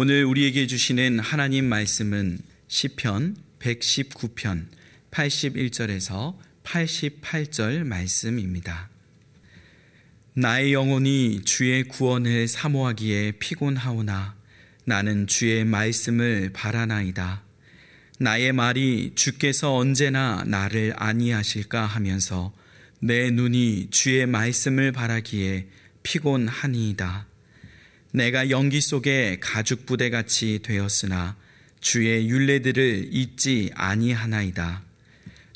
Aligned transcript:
오늘 0.00 0.24
우리에게 0.24 0.68
주시는 0.68 1.18
하나님 1.18 1.64
말씀은 1.64 2.38
시편 2.68 3.36
119편 3.58 4.66
81절에서 5.10 6.36
88절 6.62 7.82
말씀입니다. 7.82 8.90
나의 10.34 10.72
영혼이 10.72 11.42
주의 11.44 11.82
구원을 11.82 12.46
사모하기에 12.46 13.32
피곤하오나 13.40 14.36
나는 14.84 15.26
주의 15.26 15.64
말씀을 15.64 16.50
바라나이다. 16.52 17.42
나의 18.20 18.52
말이 18.52 19.10
주께서 19.16 19.74
언제나 19.74 20.44
나를 20.46 20.94
아니하실까 20.94 21.84
하면서 21.84 22.54
내 23.00 23.32
눈이 23.32 23.88
주의 23.90 24.26
말씀을 24.26 24.92
바라기에 24.92 25.66
피곤하니이다. 26.04 27.27
내가 28.12 28.48
연기 28.48 28.80
속에 28.80 29.38
가죽 29.40 29.84
부대 29.84 30.08
같이 30.08 30.60
되었으나 30.62 31.36
주의 31.80 32.28
윤례들을 32.28 33.08
잊지 33.12 33.70
아니하나이다. 33.74 34.82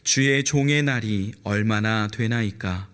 주의 0.04 0.44
종의 0.44 0.82
날이 0.82 1.32
얼마나 1.44 2.08
되나이까? 2.08 2.88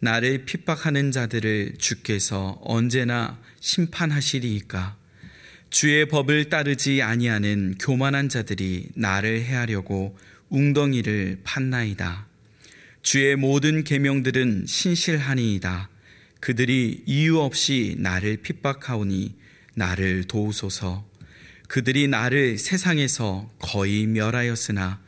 나를 0.00 0.44
핍박하는 0.44 1.10
자들을 1.10 1.74
주께서 1.78 2.58
언제나 2.62 3.38
심판하시리이까? 3.60 4.96
주의 5.70 6.06
법을 6.06 6.48
따르지 6.48 7.02
아니하는 7.02 7.76
교만한 7.78 8.28
자들이 8.28 8.88
나를 8.94 9.42
해하려고 9.42 10.16
웅덩이를 10.48 11.40
판나이다. 11.44 12.26
주의 13.02 13.36
모든 13.36 13.84
계명들은 13.84 14.66
신실하니이다. 14.66 15.88
그들이 16.40 17.04
이유 17.06 17.38
없이 17.38 17.96
나를 17.98 18.38
핍박하오니 18.38 19.36
나를 19.74 20.24
도우소서. 20.24 21.08
그들이 21.68 22.08
나를 22.08 22.58
세상에서 22.58 23.50
거의 23.60 24.06
멸하였으나 24.06 25.00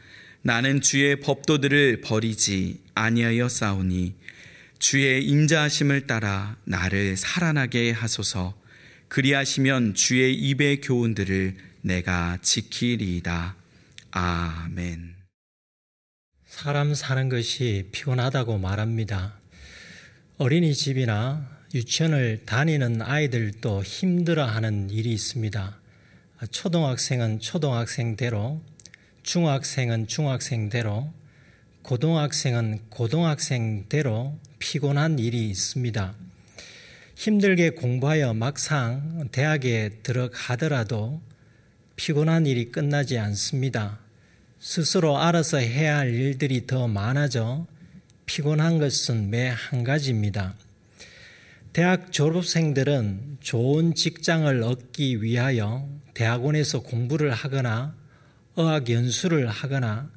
나는 0.42 0.80
주의 0.80 1.18
법도들을 1.20 2.02
버리지 2.02 2.82
아니하였사오니 2.94 4.14
주의 4.78 5.24
인자하심을 5.24 6.06
따라 6.06 6.56
나를 6.64 7.16
살아나게 7.16 7.92
하소서. 7.92 8.60
그리하시면 9.08 9.94
주의 9.94 10.34
입의 10.34 10.80
교훈들을 10.80 11.56
내가 11.82 12.38
지키리이다. 12.42 13.56
아멘. 14.10 15.16
사람 16.46 16.94
사는 16.94 17.28
것이 17.28 17.88
피곤하다고 17.92 18.58
말합니다. 18.58 19.41
어린이집이나 20.38 21.46
유치원을 21.74 22.44
다니는 22.46 23.02
아이들도 23.02 23.82
힘들어하는 23.82 24.88
일이 24.88 25.12
있습니다. 25.12 25.78
초등학생은 26.50 27.40
초등학생대로, 27.40 28.60
중학생은 29.22 30.06
중학생대로, 30.06 31.12
고등학생은 31.82 32.80
고등학생대로 32.88 34.38
피곤한 34.58 35.18
일이 35.18 35.50
있습니다. 35.50 36.14
힘들게 37.14 37.70
공부하여 37.70 38.32
막상 38.32 39.28
대학에 39.32 39.98
들어가더라도 40.02 41.20
피곤한 41.96 42.46
일이 42.46 42.72
끝나지 42.72 43.18
않습니다. 43.18 43.98
스스로 44.58 45.18
알아서 45.18 45.58
해야 45.58 45.98
할 45.98 46.14
일들이 46.14 46.66
더 46.66 46.88
많아져 46.88 47.66
피곤한 48.26 48.78
것은 48.78 49.30
매 49.30 49.48
한 49.48 49.84
가지입니다. 49.84 50.54
대학 51.72 52.12
졸업생들은 52.12 53.38
좋은 53.40 53.94
직장을 53.94 54.62
얻기 54.62 55.22
위하여 55.22 55.88
대학원에서 56.14 56.82
공부를 56.82 57.32
하거나 57.32 57.94
어학 58.54 58.90
연수를 58.90 59.48
하거나 59.48 60.10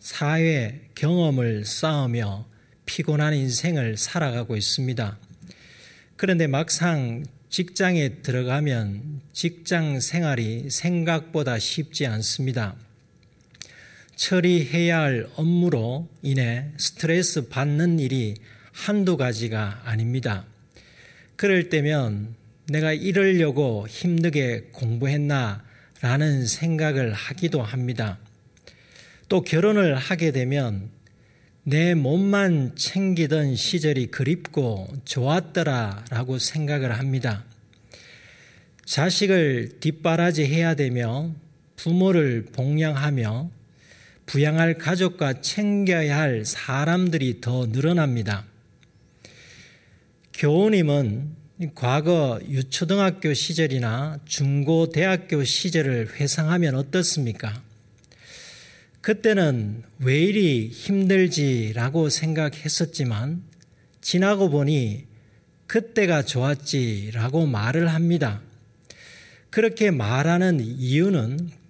사회 0.00 0.88
경험을 0.96 1.64
쌓으며 1.64 2.46
피곤한 2.86 3.34
인생을 3.34 3.96
살아가고 3.96 4.56
있습니다. 4.56 5.18
그런데 6.16 6.48
막상 6.48 7.24
직장에 7.48 8.22
들어가면 8.22 9.20
직장 9.32 10.00
생활이 10.00 10.70
생각보다 10.70 11.58
쉽지 11.60 12.06
않습니다. 12.06 12.74
처리해야 14.16 15.00
할 15.00 15.28
업무로 15.36 16.08
인해 16.22 16.66
스트레스 16.76 17.48
받는 17.48 17.98
일이 17.98 18.34
한두 18.72 19.16
가지가 19.16 19.82
아닙니다. 19.84 20.44
그럴 21.36 21.68
때면 21.68 22.34
내가 22.66 22.92
이러려고 22.92 23.86
힘들게 23.88 24.68
공부했나 24.72 25.64
라는 26.00 26.46
생각을 26.46 27.12
하기도 27.12 27.62
합니다. 27.62 28.18
또 29.28 29.42
결혼을 29.42 29.94
하게 29.96 30.30
되면 30.30 30.90
내 31.64 31.94
몸만 31.94 32.74
챙기던 32.76 33.54
시절이 33.54 34.08
그립고 34.08 34.92
좋았더라 35.04 36.06
라고 36.10 36.38
생각을 36.38 36.98
합니다. 36.98 37.44
자식을 38.84 39.78
뒷바라지 39.80 40.44
해야 40.44 40.74
되며 40.74 41.30
부모를 41.76 42.46
복양하며 42.52 43.50
부양할 44.32 44.78
가족과 44.78 45.42
챙겨야 45.42 46.16
할 46.16 46.46
사람들이 46.46 47.42
더 47.42 47.66
늘어납니다. 47.66 48.46
교우님은 50.32 51.36
과거 51.74 52.40
유초등학교 52.48 53.34
시절이나 53.34 54.20
중고 54.24 54.88
대학교 54.88 55.44
시절을 55.44 56.14
회상하면 56.14 56.76
어떻습니까? 56.76 57.62
그때는 59.02 59.82
왜 59.98 60.22
이리 60.22 60.68
힘들지라고 60.68 62.08
생각했었지만 62.08 63.42
지나고 64.00 64.48
보니 64.48 65.04
그때가 65.66 66.22
좋았지라고 66.22 67.44
말을 67.44 67.88
합니다. 67.88 68.40
그렇게 69.50 69.90
말하는 69.90 70.58
이유는 70.58 71.60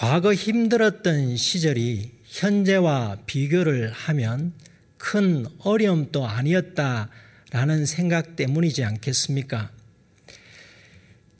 과거 0.00 0.32
힘들었던 0.32 1.36
시절이 1.36 2.10
현재와 2.24 3.18
비교를 3.26 3.92
하면 3.92 4.54
큰 4.96 5.44
어려움도 5.58 6.26
아니었다라는 6.26 7.84
생각 7.84 8.34
때문이지 8.34 8.82
않겠습니까? 8.82 9.70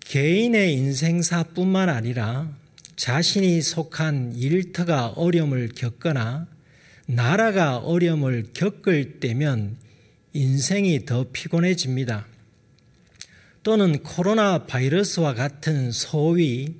개인의 0.00 0.74
인생사뿐만 0.74 1.88
아니라 1.88 2.54
자신이 2.96 3.62
속한 3.62 4.34
일터가 4.36 5.06
어려움을 5.16 5.70
겪거나 5.74 6.46
나라가 7.06 7.78
어려움을 7.78 8.48
겪을 8.52 9.20
때면 9.20 9.78
인생이 10.34 11.06
더 11.06 11.24
피곤해집니다. 11.32 12.26
또는 13.62 14.02
코로나 14.02 14.66
바이러스와 14.66 15.32
같은 15.32 15.92
소위 15.92 16.74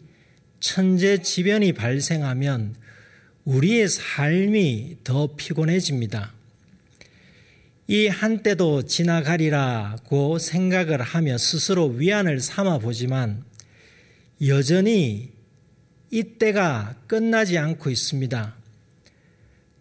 천재지변이 0.61 1.73
발생하면 1.73 2.77
우리의 3.45 3.89
삶이 3.89 4.99
더 5.03 5.35
피곤해집니다. 5.35 6.33
이 7.89 8.07
한때도 8.07 8.85
지나가리라고 8.85 10.39
생각을 10.39 11.03
하며 11.03 11.37
스스로 11.39 11.89
위안을 11.89 12.39
삼아 12.39 12.79
보지만 12.79 13.43
여전히 14.47 15.33
이때가 16.11 16.97
끝나지 17.07 17.59
않고 17.59 17.91
있습니다. 17.91 18.55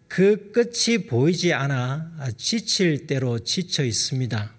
그 0.08 0.50
끝이 0.50 1.06
보이지 1.06 1.52
않아 1.52 2.10
지칠 2.36 3.06
대로 3.06 3.38
지쳐 3.38 3.84
있습니다. 3.84 4.52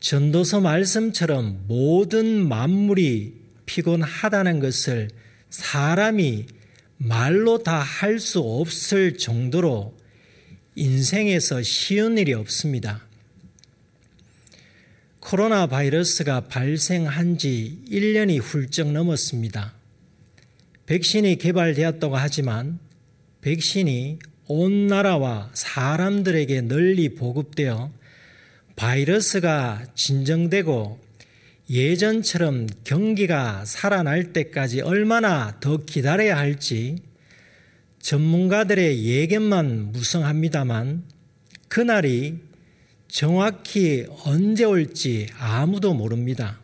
전도서 0.00 0.60
말씀처럼 0.60 1.64
모든 1.66 2.46
만물이 2.46 3.41
피곤하다는 3.72 4.60
것을 4.60 5.08
사람이 5.48 6.46
말로 6.98 7.62
다 7.62 7.80
할 7.80 8.18
수 8.18 8.40
없을 8.40 9.16
정도로 9.16 9.96
인생에서 10.74 11.62
쉬운 11.62 12.18
일이 12.18 12.34
없습니다. 12.34 13.00
코로나 15.20 15.66
바이러스가 15.66 16.48
발생한 16.48 17.38
지 17.38 17.78
1년이 17.90 18.42
훌쩍 18.42 18.92
넘었습니다. 18.92 19.72
백신이 20.84 21.38
개발되었다고 21.38 22.16
하지만 22.16 22.78
백신이 23.40 24.18
온 24.48 24.86
나라와 24.86 25.50
사람들에게 25.54 26.60
널리 26.62 27.14
보급되어 27.14 27.90
바이러스가 28.76 29.86
진정되고 29.94 31.11
예전처럼 31.72 32.66
경기가 32.84 33.64
살아날 33.64 34.34
때까지 34.34 34.82
얼마나 34.82 35.58
더 35.58 35.78
기다려야 35.78 36.36
할지 36.36 36.96
전문가들의 37.98 39.02
예견만 39.02 39.92
무성합니다만 39.92 41.04
그날이 41.68 42.40
정확히 43.08 44.04
언제 44.24 44.64
올지 44.64 45.28
아무도 45.38 45.94
모릅니다. 45.94 46.60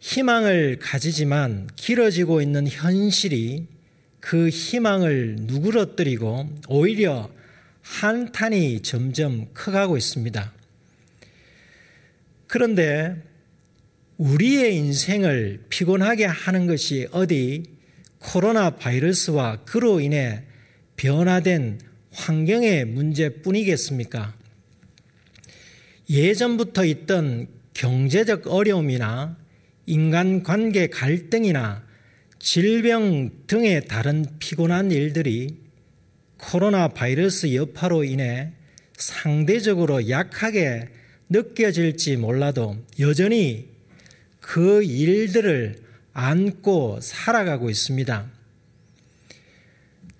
희망을 0.00 0.78
가지지만 0.78 1.66
길어지고 1.76 2.42
있는 2.42 2.68
현실이 2.68 3.68
그 4.20 4.50
희망을 4.50 5.36
누그러뜨리고 5.40 6.50
오히려 6.68 7.30
한탄이 7.80 8.82
점점 8.82 9.46
커가고 9.54 9.96
있습니다. 9.96 10.52
그런데 12.48 13.22
우리의 14.18 14.76
인생을 14.76 15.64
피곤하게 15.68 16.24
하는 16.24 16.66
것이 16.66 17.06
어디 17.12 17.64
코로나 18.18 18.70
바이러스와 18.70 19.64
그로 19.64 20.00
인해 20.00 20.42
변화된 20.96 21.80
환경의 22.12 22.86
문제뿐이겠습니까? 22.86 24.34
예전부터 26.08 26.84
있던 26.86 27.48
경제적 27.74 28.46
어려움이나 28.46 29.36
인간 29.84 30.42
관계 30.42 30.86
갈등이나 30.86 31.84
질병 32.38 33.30
등의 33.46 33.86
다른 33.86 34.24
피곤한 34.38 34.92
일들이 34.92 35.58
코로나 36.38 36.88
바이러스 36.88 37.54
여파로 37.54 38.04
인해 38.04 38.52
상대적으로 38.96 40.08
약하게 40.08 40.88
느껴질지 41.28 42.16
몰라도 42.16 42.76
여전히 42.98 43.75
그 44.46 44.84
일들을 44.84 45.74
안고 46.12 47.00
살아가고 47.02 47.68
있습니다. 47.68 48.30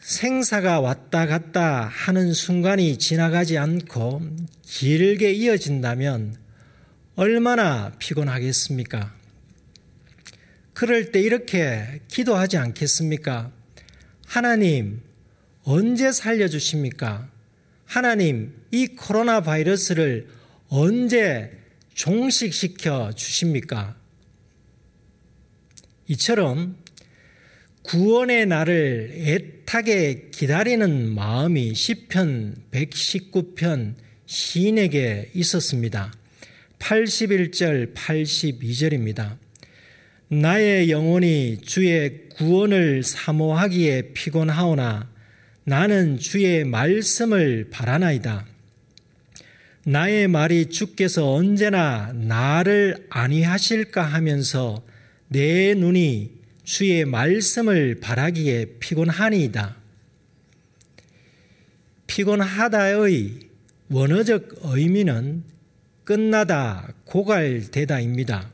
생사가 0.00 0.80
왔다 0.80 1.26
갔다 1.26 1.84
하는 1.86 2.32
순간이 2.32 2.98
지나가지 2.98 3.56
않고 3.56 4.22
길게 4.62 5.32
이어진다면 5.32 6.36
얼마나 7.14 7.92
피곤하겠습니까? 8.00 9.14
그럴 10.74 11.12
때 11.12 11.20
이렇게 11.20 12.00
기도하지 12.08 12.56
않겠습니까? 12.56 13.52
하나님, 14.26 15.02
언제 15.62 16.10
살려주십니까? 16.10 17.30
하나님, 17.84 18.60
이 18.72 18.88
코로나 18.88 19.40
바이러스를 19.40 20.26
언제 20.68 21.52
종식시켜 21.94 23.12
주십니까? 23.14 23.94
이처럼 26.08 26.76
구원의 27.82 28.46
날을 28.46 29.12
애타게 29.14 30.28
기다리는 30.32 31.14
마음이 31.14 31.74
시편 31.74 32.56
119편 32.70 33.94
시인에게 34.26 35.30
있었습니다. 35.34 36.12
81절 36.78 37.94
82절입니다. 37.94 39.36
나의 40.28 40.90
영혼이 40.90 41.58
주의 41.62 42.28
구원을 42.30 43.02
사모하기에 43.04 44.12
피곤하오나 44.12 45.08
나는 45.64 46.18
주의 46.18 46.64
말씀을 46.64 47.68
바라나이다. 47.70 48.46
나의 49.84 50.26
말이 50.26 50.66
주께서 50.66 51.32
언제나 51.32 52.12
나를 52.12 53.06
아니하실까 53.08 54.02
하면서 54.02 54.82
내 55.28 55.74
눈이 55.74 56.30
주의 56.64 57.04
말씀을 57.04 58.00
바라기에 58.00 58.76
피곤하니이다. 58.80 59.76
피곤하다의 62.06 63.40
원어적 63.88 64.60
의미는 64.62 65.44
끝나다, 66.04 66.92
고갈되다입니다. 67.04 68.50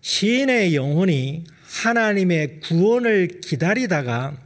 시인의 0.00 0.74
영혼이 0.74 1.44
하나님의 1.64 2.60
구원을 2.60 3.40
기다리다가 3.40 4.36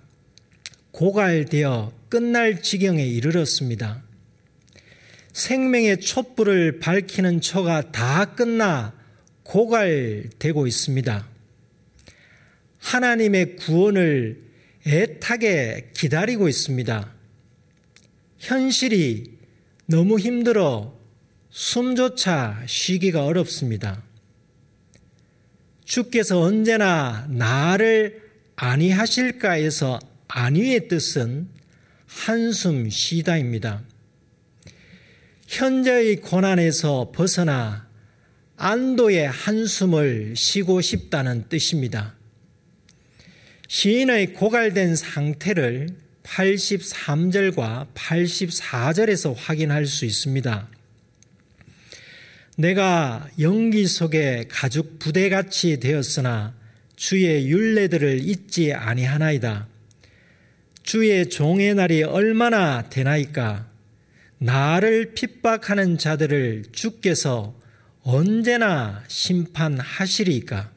고갈되어 0.91 1.93
끝날 2.09 2.63
지경에 2.63 3.05
이르렀습니다. 3.07 4.03
생명의 5.33 6.01
촛불을 6.01 6.81
밝히는 6.81 7.41
초가 7.41 7.93
다 7.93 8.35
끝나 8.35 8.98
고갈되고 9.49 10.67
있습니다. 10.67 11.27
하나님의 12.79 13.57
구원을 13.57 14.43
애타게 14.87 15.93
기다리고 15.95 16.49
있습니다. 16.49 17.15
현실이 18.39 19.39
너무 19.87 20.19
힘들어 20.19 20.95
숨조차 21.51 22.63
쉬기가 22.67 23.25
어렵습니다. 23.25 24.03
주께서 25.85 26.41
언제나 26.41 27.27
나를 27.31 28.23
아니하실까 28.55 29.53
해서 29.53 29.99
안위의 30.29 30.89
뜻은 30.89 31.49
한숨 32.07 32.91
쉬다입니다. 32.91 33.83
현재의 35.47 36.17
고난에서 36.17 37.13
벗어나 37.15 37.88
안도의 38.61 39.29
한숨을 39.29 40.35
쉬고 40.35 40.81
싶다는 40.81 41.49
뜻입니다. 41.49 42.17
시인의 43.69 44.33
고갈된 44.33 44.97
상태를 44.97 45.91
83절과 46.25 47.95
84절에서 47.95 49.35
확인할 49.37 49.87
수 49.87 50.05
있습니다. 50.05 50.69
내가 52.57 53.29
연기 53.39 53.87
속에 53.87 54.47
가죽 54.51 54.99
부대같이 54.99 55.79
되었으나 55.79 56.55
주의 56.97 57.49
윤례들을 57.49 58.29
잊지 58.29 58.73
아니하나이다. 58.73 59.69
주의 60.83 61.29
종의 61.29 61.77
날이 61.77 62.03
얼마나 62.03 62.89
되나이까? 62.89 63.69
나를 64.39 65.15
핍박하는 65.15 65.99
자들을 65.99 66.65
주께서 66.73 67.58
언제나 68.03 69.05
심판하시리까? 69.09 70.71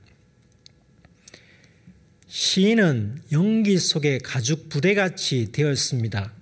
시인은 2.28 3.22
연기 3.32 3.78
속에 3.78 4.18
가죽 4.18 4.70
부대같이 4.70 5.52
되었습니다. 5.52 6.34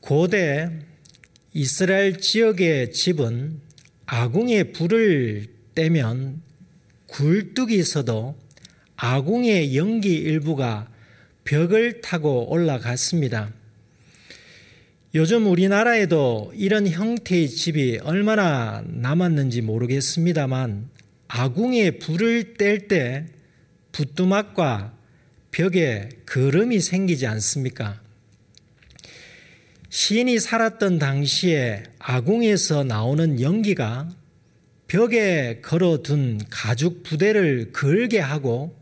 고대 0.00 0.70
이스라엘 1.52 2.20
지역의 2.20 2.92
집은 2.92 3.60
아궁에 4.06 4.72
불을 4.72 5.46
떼면 5.74 6.40
굴뚝이 7.08 7.74
있어도 7.76 8.38
아궁의 8.96 9.76
연기 9.76 10.14
일부가 10.14 10.88
벽을 11.44 12.00
타고 12.00 12.50
올라갔습니다. 12.50 13.57
요즘 15.14 15.46
우리나라에도 15.46 16.52
이런 16.54 16.86
형태의 16.86 17.48
집이 17.48 18.00
얼마나 18.02 18.84
남았는지 18.86 19.62
모르겠습니다만 19.62 20.90
아궁에 21.28 21.92
불을 21.92 22.54
뗄 22.54 22.88
때 22.88 23.26
부뚜막과 23.92 24.92
벽에 25.50 26.10
거름이 26.26 26.80
생기지 26.80 27.26
않습니까? 27.26 28.02
시인이 29.88 30.38
살았던 30.38 30.98
당시에 30.98 31.84
아궁에서 31.98 32.84
나오는 32.84 33.40
연기가 33.40 34.10
벽에 34.88 35.60
걸어둔 35.62 36.38
가죽 36.50 37.02
부대를 37.02 37.72
걸게 37.72 38.18
하고 38.18 38.78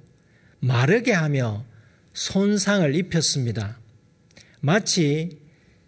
마르게 0.59 1.13
하며 1.13 1.65
손상을 2.15 2.97
입혔습니다. 2.97 3.79
마치 4.61 5.46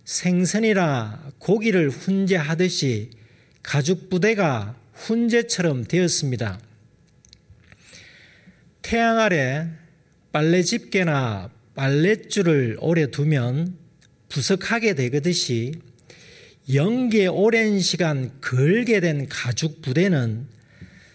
생선이라 0.09 1.33
고기를 1.38 1.91
훈제하듯이 1.91 3.11
가죽 3.62 4.09
부대가 4.09 4.75
훈제처럼 4.95 5.85
되었습니다. 5.85 6.59
태양 8.81 9.19
아래 9.19 9.69
빨래 10.33 10.62
집게나 10.62 11.50
빨랫줄을 11.75 12.79
오래 12.81 13.11
두면 13.11 13.77
부석하게 14.31 14.95
되듯이 14.95 15.73
연기에 16.73 17.27
오랜 17.27 17.79
시간 17.79 18.33
걸게 18.41 19.00
된 19.00 19.29
가죽 19.29 19.83
부대는 19.83 20.49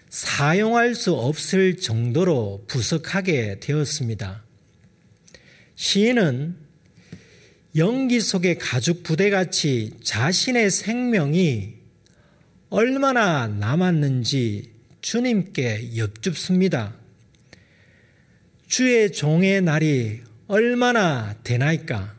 사용할 0.09 0.93
수 0.93 1.15
없을 1.15 1.77
정도로 1.77 2.65
부석하게 2.67 3.59
되었습니다. 3.59 4.43
시인은 5.73 6.62
연기 7.75 8.19
속의 8.19 8.59
가죽 8.59 9.01
부대같이 9.01 9.93
자신의 10.03 10.69
생명이 10.69 11.73
얼마나 12.69 13.47
남았는지 13.47 14.71
주님께 15.01 15.97
여쭙습니다. 15.97 16.95
주의 18.67 19.11
종의 19.11 19.61
날이 19.61 20.21
얼마나 20.47 21.35
되나이까? 21.43 22.15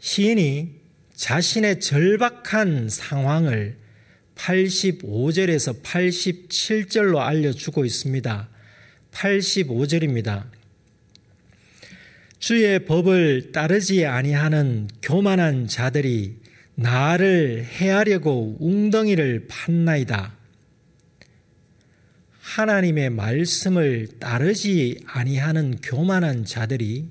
시인이 0.00 0.72
자신의 1.14 1.78
절박한 1.78 2.88
상황을 2.88 3.78
85절에서 4.34 5.82
87절로 5.82 7.18
알려주고 7.18 7.84
있습니다. 7.84 8.48
85절입니다. 9.12 10.53
주의 12.46 12.78
법을 12.84 13.52
따르지 13.52 14.04
아니하는 14.04 14.88
교만한 15.00 15.66
자들이 15.66 16.36
나를 16.74 17.64
해하려고 17.64 18.58
웅덩이를 18.60 19.46
판나이다. 19.48 20.36
하나님의 22.42 23.08
말씀을 23.08 24.08
따르지 24.20 25.00
아니하는 25.06 25.78
교만한 25.82 26.44
자들이 26.44 27.08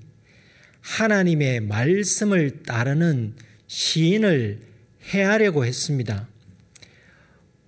하나님의 0.81 1.61
말씀을 1.61 2.61
따르는 2.61 3.33
시인을 3.65 4.59
해하려고 5.15 5.65
했습니다. 5.65 6.27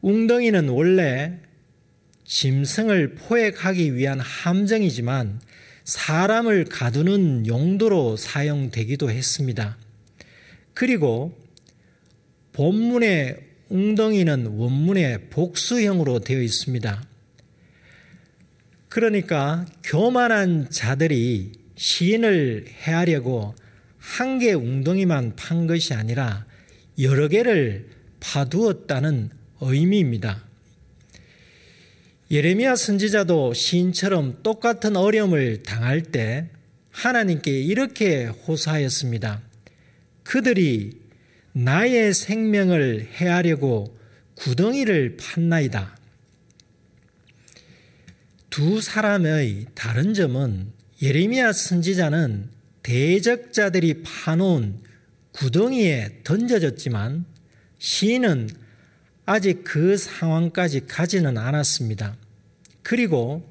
웅덩이는 0.03 0.69
원래 0.69 1.39
짐승을 2.25 3.15
포획하기 3.15 3.95
위한 3.95 4.19
함정이지만 4.19 5.39
사람을 5.85 6.65
가두는 6.65 7.47
용도로 7.47 8.17
사용되기도 8.17 9.09
했습니다. 9.09 9.77
그리고 10.73 11.37
본문의 12.53 13.39
웅덩이는 13.69 14.47
원문의 14.47 15.29
복수형으로 15.29 16.19
되어 16.19 16.41
있습니다. 16.41 17.03
그러니까 18.89 19.65
교만한 19.83 20.69
자들이 20.69 21.53
시인을 21.75 22.65
해하려고 22.85 23.55
한 23.97 24.39
개 24.39 24.53
웅덩이만 24.53 25.35
판 25.35 25.65
것이 25.65 25.93
아니라 25.93 26.45
여러 26.99 27.27
개를 27.27 27.89
파두었다는 28.19 29.29
의미입니다. 29.61 30.44
예레미야 32.31 32.75
선지자도 32.75 33.53
시인처럼 33.53 34.41
똑같은 34.41 34.95
어려움을 34.95 35.61
당할 35.61 36.01
때 36.01 36.49
하나님께 36.89 37.51
이렇게 37.51 38.25
호소하였습니다. 38.25 39.41
그들이 40.23 41.01
나의 41.51 42.13
생명을 42.13 43.09
해하려고 43.13 43.95
구덩이를 44.35 45.17
판나이다. 45.17 45.95
두 48.49 48.81
사람의 48.81 49.67
다른 49.75 50.13
점은 50.13 50.71
예레미야 51.01 51.51
선지자는 51.53 52.49
대적자들이 52.81 54.01
파놓은 54.03 54.79
구덩이에 55.31 56.21
던져졌지만 56.23 57.25
시인은 57.77 58.49
아직 59.25 59.63
그 59.63 59.97
상황까지 59.97 60.85
가지는 60.87 61.37
않았습니다. 61.37 62.15
그리고 62.83 63.47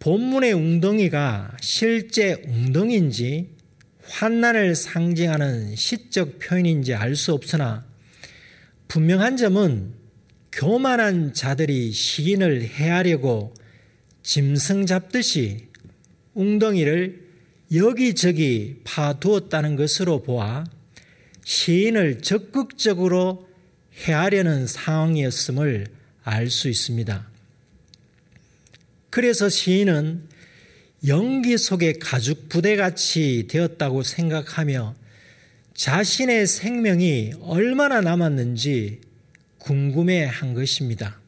본문의 0.00 0.52
웅덩이가 0.52 1.56
실제 1.60 2.42
웅덩이인지 2.46 3.54
환난을 4.06 4.74
상징하는 4.74 5.76
시적 5.76 6.38
표현인지 6.38 6.94
알 6.94 7.16
수 7.16 7.32
없으나 7.32 7.84
분명한 8.88 9.36
점은 9.36 9.94
교만한 10.52 11.32
자들이 11.32 11.90
시인을 11.90 12.62
해하려고 12.62 13.54
짐승 14.22 14.86
잡듯이 14.86 15.68
웅덩이를 16.34 17.24
여기저기 17.72 18.80
파두었다는 18.84 19.76
것으로 19.76 20.22
보아 20.22 20.64
시인을 21.44 22.20
적극적으로 22.20 23.48
해하려는 23.98 24.66
상황이었음을 24.66 25.86
알 26.24 26.50
수 26.50 26.68
있습니다. 26.68 27.26
그래서 29.10 29.48
시인은 29.48 30.28
연기 31.06 31.58
속의 31.58 31.98
가죽 31.98 32.48
부대같이 32.48 33.46
되었다고 33.48 34.02
생각하며 34.02 34.94
자신의 35.74 36.46
생명이 36.46 37.34
얼마나 37.40 38.00
남았는지 38.00 39.00
궁금해 39.58 40.24
한 40.24 40.54
것입니다. 40.54 41.20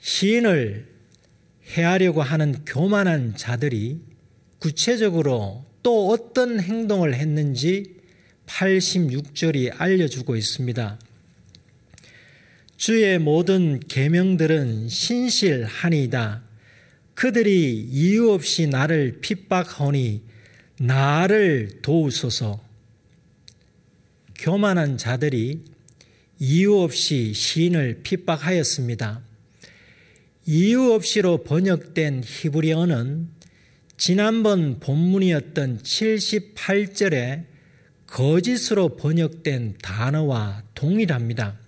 시인을 0.00 0.86
해하려고 1.76 2.22
하는 2.22 2.64
교만한 2.64 3.36
자들이 3.36 4.00
구체적으로 4.58 5.64
또 5.82 6.08
어떤 6.08 6.60
행동을 6.60 7.14
했는지 7.14 7.96
86절이 8.46 9.72
알려주고 9.76 10.36
있습니다. 10.36 10.98
주의 12.76 13.18
모든 13.18 13.80
계명들은 13.80 14.88
신실하니이다. 14.88 16.42
그들이 17.14 17.80
이유 17.90 18.30
없이 18.30 18.66
나를 18.66 19.20
핍박하니 19.20 20.22
나를 20.78 21.80
도우소서. 21.82 22.62
교만한 24.38 24.98
자들이 24.98 25.64
이유 26.40 26.78
없이 26.80 27.32
시인을 27.32 28.00
핍박하였습니다. 28.02 29.22
이유 30.46 30.92
없이로 30.92 31.44
번역된 31.44 32.22
히브리어는 32.24 33.28
지난번 33.96 34.80
본문이었던 34.80 35.78
78절에 35.78 37.53
거짓으로 38.14 38.90
번역된 38.90 39.78
단어와 39.82 40.62
동일합니다. 40.76 41.58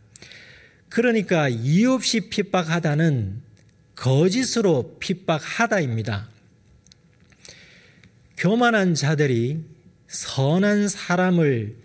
그러니까 0.88 1.48
이유 1.48 1.90
없이 1.90 2.30
핍박하다는 2.30 3.42
거짓으로 3.96 4.96
핍박하다입니다. 5.00 6.28
교만한 8.36 8.94
자들이 8.94 9.64
선한 10.06 10.88
사람을 10.88 11.78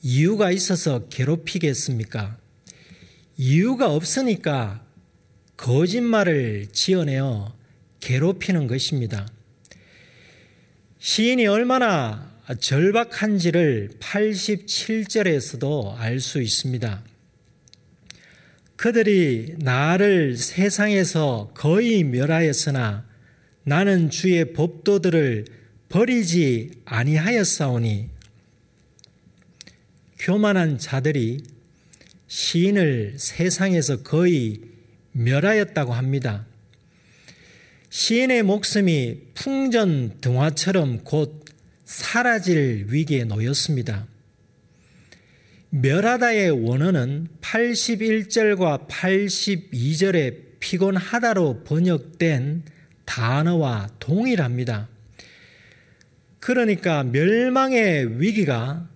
이유가 0.00 0.50
있어서 0.50 1.08
괴롭히겠습니까? 1.08 2.38
이유가 3.36 3.92
없으니까 3.92 4.82
거짓말을 5.58 6.68
지어내어 6.72 7.54
괴롭히는 8.00 8.68
것입니다. 8.68 9.28
시인이 10.98 11.46
얼마나 11.46 12.31
절박한지를 12.58 13.90
87절에서도 14.00 15.96
알 15.98 16.20
수 16.20 16.40
있습니다. 16.42 17.02
그들이 18.76 19.54
나를 19.58 20.36
세상에서 20.36 21.52
거의 21.54 22.02
멸하였으나 22.02 23.06
나는 23.64 24.10
주의 24.10 24.52
법도들을 24.52 25.44
버리지 25.88 26.70
아니하였사오니 26.84 28.08
교만한 30.18 30.78
자들이 30.78 31.44
시인을 32.26 33.14
세상에서 33.18 34.02
거의 34.02 34.60
멸하였다고 35.12 35.92
합니다. 35.92 36.46
시인의 37.90 38.42
목숨이 38.42 39.18
풍전 39.34 40.20
등화처럼 40.20 41.04
곧 41.04 41.44
사라질 41.84 42.86
위기에 42.88 43.24
놓였습니다. 43.24 44.06
멸하다의 45.70 46.50
원어는 46.50 47.28
81절과 47.40 48.88
82절에 48.88 50.60
피곤하다로 50.60 51.64
번역된 51.64 52.64
단어와 53.04 53.88
동일합니다. 53.98 54.88
그러니까 56.40 57.04
멸망의 57.04 58.20
위기가 58.20 58.88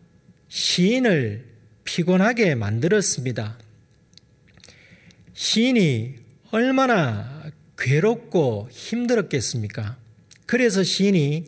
시인을 0.48 1.46
피곤하게 1.84 2.54
만들었습니다. 2.54 3.58
시인이 5.32 6.16
얼마나 6.50 7.50
괴롭고 7.78 8.68
힘들었겠습니까? 8.70 9.96
그래서 10.46 10.82
시인이 10.82 11.46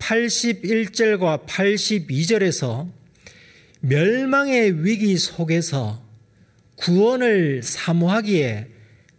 81절과 0.00 1.46
82절에서 1.46 2.90
멸망의 3.80 4.84
위기 4.84 5.16
속에서 5.16 6.02
구원을 6.76 7.62
사모하기에 7.62 8.66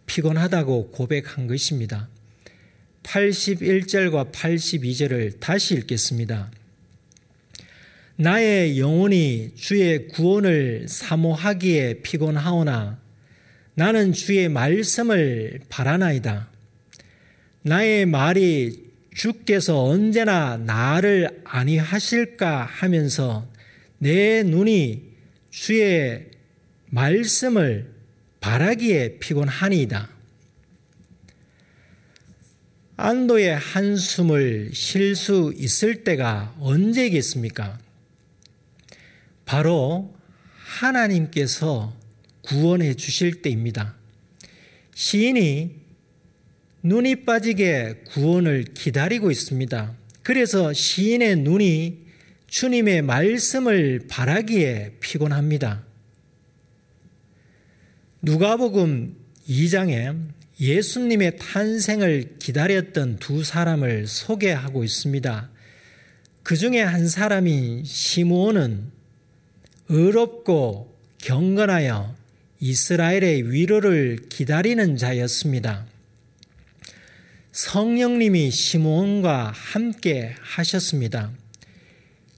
피곤하다고 0.06 0.90
고백한 0.90 1.46
것입니다. 1.46 2.08
81절과 3.02 4.30
82절을 4.32 5.40
다시 5.40 5.74
읽겠습니다. 5.74 6.50
나의 8.16 8.78
영혼이 8.78 9.52
주의 9.56 10.06
구원을 10.08 10.86
사모하기에 10.88 12.02
피곤하오나 12.02 13.00
나는 13.74 14.12
주의 14.12 14.48
말씀을 14.48 15.60
바라나이다. 15.68 16.48
나의 17.62 18.06
말이 18.06 18.91
주께서 19.14 19.84
언제나 19.84 20.56
나를 20.56 21.42
아니하실까 21.44 22.64
하면서 22.64 23.46
내 23.98 24.42
눈이 24.42 25.02
주의 25.50 26.26
말씀을 26.86 27.92
바라기에 28.40 29.18
피곤하니이다. 29.18 30.10
안도의 32.96 33.56
한숨을 33.56 34.70
쉴 34.74 35.16
수 35.16 35.52
있을 35.56 36.04
때가 36.04 36.54
언제겠습니까? 36.60 37.78
바로 39.44 40.14
하나님께서 40.56 41.94
구원해 42.42 42.94
주실 42.94 43.42
때입니다. 43.42 43.94
시인이 44.94 45.81
눈이 46.84 47.24
빠지게 47.24 48.02
구원을 48.08 48.64
기다리고 48.74 49.30
있습니다. 49.30 49.94
그래서 50.22 50.72
시인의 50.72 51.36
눈이 51.36 52.02
주님의 52.48 53.02
말씀을 53.02 54.02
바라기에 54.08 54.96
피곤합니다. 55.00 55.84
누가복음 58.20 59.16
2장에 59.48 60.16
예수님의 60.60 61.38
탄생을 61.38 62.36
기다렸던 62.38 63.18
두 63.18 63.42
사람을 63.44 64.06
소개하고 64.06 64.84
있습니다. 64.84 65.50
그 66.42 66.56
중에 66.56 66.80
한 66.82 67.08
사람인 67.08 67.84
시므온은 67.84 68.90
의롭고 69.88 70.96
경건하여 71.18 72.14
이스라엘의 72.60 73.52
위로를 73.52 74.18
기다리는 74.28 74.96
자였습니다. 74.96 75.91
성령님이 77.52 78.50
시몬과 78.50 79.52
함께 79.54 80.34
하셨습니다. 80.40 81.32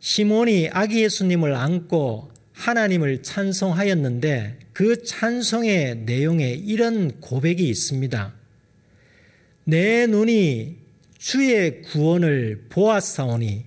시몬이 0.00 0.68
아기 0.72 1.04
예수님을 1.04 1.54
안고 1.54 2.32
하나님을 2.52 3.22
찬송하였는데 3.22 4.58
그 4.72 5.04
찬송의 5.04 5.98
내용에 5.98 6.50
이런 6.50 7.20
고백이 7.20 7.68
있습니다. 7.68 8.34
내 9.64 10.06
눈이 10.08 10.78
주의 11.16 11.82
구원을 11.82 12.66
보았사오니 12.68 13.66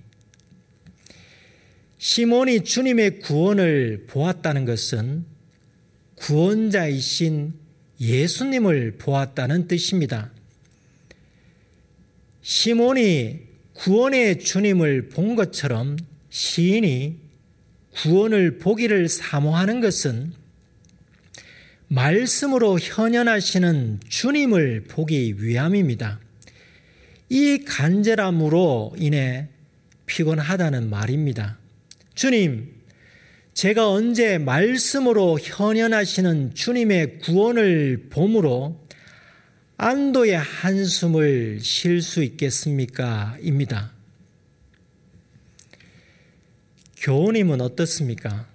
시몬이 1.96 2.62
주님의 2.62 3.20
구원을 3.20 4.04
보았다는 4.06 4.66
것은 4.66 5.24
구원자이신 6.16 7.54
예수님을 8.00 8.98
보았다는 8.98 9.66
뜻입니다. 9.66 10.30
시몬이 12.48 13.40
구원의 13.74 14.38
주님을 14.38 15.10
본 15.10 15.36
것처럼 15.36 15.98
시인이 16.30 17.18
구원을 17.90 18.56
보기를 18.56 19.10
사모하는 19.10 19.82
것은 19.82 20.32
말씀으로 21.88 22.78
현현하시는 22.78 24.00
주님을 24.08 24.84
보기 24.88 25.44
위함입니다. 25.44 26.20
이 27.28 27.64
간절함으로 27.66 28.94
인해 28.96 29.48
피곤하다는 30.06 30.88
말입니다. 30.88 31.58
주님, 32.14 32.72
제가 33.52 33.90
언제 33.90 34.38
말씀으로 34.38 35.38
현현하시는 35.38 36.54
주님의 36.54 37.18
구원을 37.18 38.06
봄으로 38.08 38.87
안도의 39.80 40.36
한숨을 40.36 41.60
쉴 41.62 42.02
수 42.02 42.24
있겠습니까? 42.24 43.36
입니다. 43.40 43.92
교우님은 46.96 47.60
어떻습니까? 47.60 48.48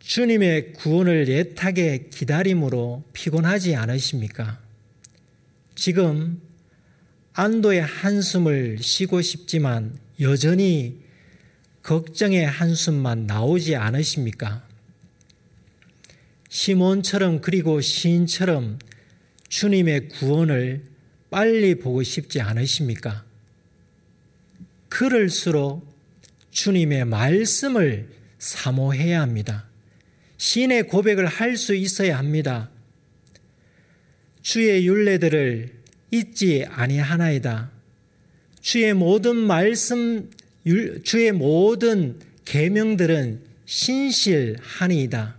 주님의 0.00 0.72
구원을 0.72 1.30
애타게 1.30 2.08
기다림으로 2.10 3.04
피곤하지 3.12 3.76
않으십니까? 3.76 4.58
지금 5.76 6.42
안도의 7.34 7.82
한숨을 7.82 8.78
쉬고 8.82 9.22
싶지만 9.22 9.96
여전히 10.20 11.00
걱정의 11.84 12.44
한숨만 12.44 13.28
나오지 13.28 13.76
않으십니까? 13.76 14.66
시몬처럼 16.48 17.40
그리고 17.40 17.80
시인처럼 17.80 18.80
주님의 19.54 20.08
구원을 20.08 20.82
빨리 21.30 21.76
보고 21.76 22.02
싶지 22.02 22.40
않으십니까? 22.40 23.24
그럴수록 24.88 25.88
주님의 26.50 27.04
말씀을 27.04 28.08
사모해야 28.40 29.20
합니다. 29.20 29.68
신의 30.38 30.88
고백을 30.88 31.26
할 31.26 31.56
수 31.56 31.76
있어야 31.76 32.18
합니다. 32.18 32.68
주의 34.42 34.88
윤례들을 34.88 35.72
잊지 36.10 36.66
아니하나이다. 36.68 37.70
주의 38.60 38.92
모든 38.92 39.36
말씀, 39.36 40.30
주의 41.04 41.30
모든 41.30 42.18
계명들은 42.44 43.40
신실하니이다. 43.66 45.36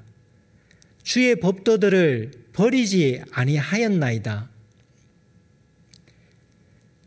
주의 1.03 1.35
법도들을 1.35 2.44
버리지 2.55 3.21
아니하였나이다. 3.31 4.49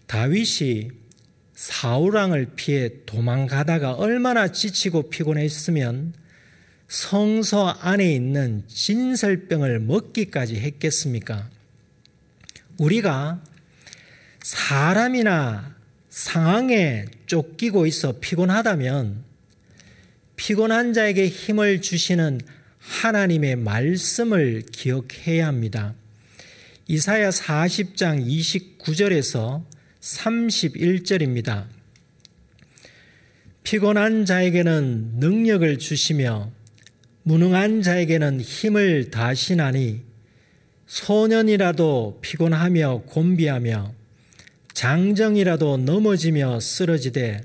다윗이 0.07 0.91
사우랑을 1.55 2.53
피해 2.55 2.91
도망가다가 3.07 3.95
얼마나 3.95 4.53
지치고 4.53 5.09
피곤했으면 5.09 6.13
성소 6.87 7.67
안에 7.81 8.13
있는 8.13 8.65
진설병을 8.69 9.81
먹기까지 9.81 10.57
했겠습니까? 10.57 11.49
우리가 12.77 13.43
사람이나 14.43 15.75
상황에 16.11 17.07
쫓기고 17.27 17.87
있어 17.87 18.19
피곤하다면 18.21 19.25
피곤한 20.37 20.93
자에게 20.93 21.29
힘을 21.29 21.81
주시는 21.81 22.41
하나님의 22.89 23.57
말씀을 23.57 24.63
기억해야 24.73 25.47
합니다. 25.47 25.95
이사야 26.89 27.29
40장 27.29 28.27
29절에서 28.27 29.63
31절입니다. 30.01 31.67
피곤한 33.63 34.25
자에게는 34.25 35.17
능력을 35.17 35.79
주시며 35.79 36.51
무능한 37.25 37.83
자에게는 37.83 38.41
힘을 38.41 39.11
다시나니 39.11 40.01
소년이라도 40.87 42.21
피곤하며 42.23 43.03
곤비하며 43.07 43.93
장정이라도 44.73 45.77
넘어지며 45.77 46.61
쓰러지되 46.61 47.43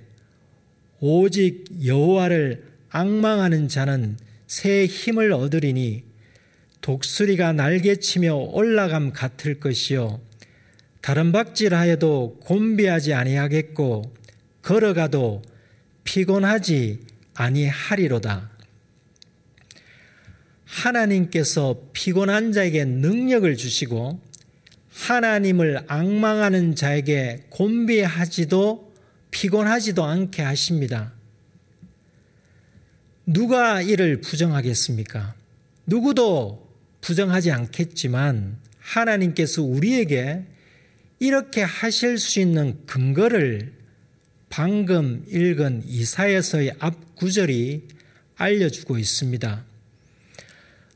오직 1.02 1.66
여호와를 1.86 2.64
악망하는 2.90 3.68
자는 3.68 4.16
새 4.54 4.86
힘을 4.86 5.34
얻으리니 5.34 6.04
독수리가 6.82 7.54
날개치며 7.54 8.36
올라감 8.36 9.12
같을 9.12 9.60
것이요 9.60 10.22
다른 11.02 11.32
박질하여도 11.32 12.38
곤비하지 12.42 13.16
아니하겠고 13.16 14.14
걸어가도 14.62 15.42
피곤하지 16.04 17.00
아니하리로다. 17.34 18.52
하나님께서 20.66 21.88
피곤한 21.94 22.52
자에게 22.52 22.86
능력을 22.86 23.58
주시고 23.58 24.22
하나님을 24.92 25.86
악망하는 25.88 26.76
자에게 26.76 27.46
곤비하지도 27.50 28.94
피곤하지도 29.32 30.04
않게 30.04 30.44
하십니다. 30.44 31.13
누가 33.26 33.82
이를 33.82 34.20
부정하겠습니까? 34.22 35.34
누구도 35.86 36.68
부정하지 37.02 37.52
않겠지만 37.52 38.58
하나님께서 38.80 39.64
우리에게 39.64 40.44
이렇게 41.20 41.62
하실 41.62 42.18
수 42.18 42.42
있는 42.42 42.86
근거를 42.86 43.74
방금 44.50 45.26
읽은 45.30 45.84
이사에서의 45.86 46.76
앞 46.80 47.16
구절이 47.16 47.88
알려주고 48.36 48.98
있습니다. 48.98 49.64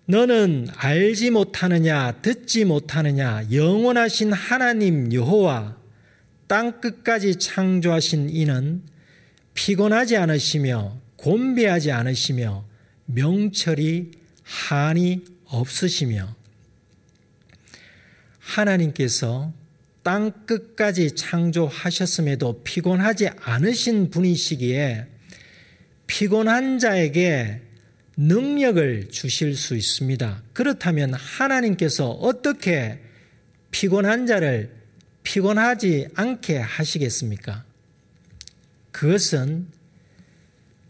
너는 0.06 0.68
알지 0.76 1.32
못하느냐, 1.32 2.22
듣지 2.22 2.66
못하느냐, 2.66 3.48
영원하신 3.52 4.32
하나님 4.32 5.12
여호와 5.14 5.78
땅 6.48 6.80
끝까지 6.80 7.38
창조하신 7.38 8.30
이는 8.30 8.84
피곤하지 9.54 10.18
않으시며 10.18 11.07
곤비하지 11.18 11.92
않으시며 11.92 12.66
명철이 13.06 14.12
한이 14.44 15.26
없으시며 15.46 16.36
하나님께서 18.40 19.52
땅 20.04 20.32
끝까지 20.46 21.16
창조하셨음에도 21.16 22.62
피곤하지 22.64 23.30
않으신 23.42 24.10
분이시기에 24.10 25.06
피곤한 26.08 26.80
자에게 26.80 27.62
능력을 28.16 29.10
주실 29.10 29.56
수 29.56 29.76
있습니다. 29.76 30.44
그렇다면 30.54 31.14
하나님께서 31.14 32.10
어떻게 32.10 33.00
피곤한 33.72 34.26
자를 34.26 34.72
피곤하지 35.24 36.08
않게 36.16 36.58
하시겠습니까? 36.58 37.66
그것은 38.92 39.68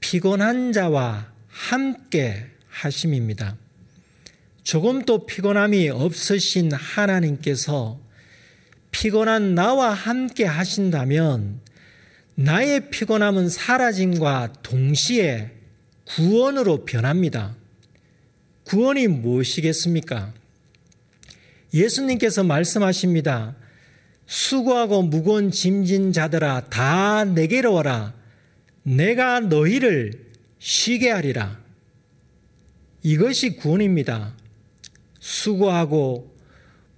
피곤한 0.10 0.72
자와 0.72 1.34
함께 1.50 2.46
하심입니다. 2.70 3.58
조금도 4.64 5.26
피곤함이 5.26 5.90
없으신 5.90 6.72
하나님께서 6.72 8.00
피곤한 8.92 9.54
나와 9.54 9.90
함께 9.90 10.46
하신다면 10.46 11.60
나의 12.36 12.90
피곤함은 12.90 13.50
사라짐과 13.50 14.54
동시에 14.64 15.52
구원으로 16.06 16.86
변합니다. 16.86 17.58
구원이 18.64 19.08
무엇이겠습니까? 19.08 20.34
예수님께서 21.74 22.46
말씀하십니다. 22.46 23.58
수고하고 24.26 25.02
무거운 25.02 25.52
짐진 25.52 26.14
자들아 26.14 26.70
다 26.70 27.26
내게로 27.26 27.74
와라. 27.74 28.17
내가 28.88 29.42
너희를 29.42 30.14
쉬게 30.60 31.12
하리라. 31.12 31.60
이것이 33.04 33.58
구원입니다. 33.58 34.34
수고하고 35.20 36.34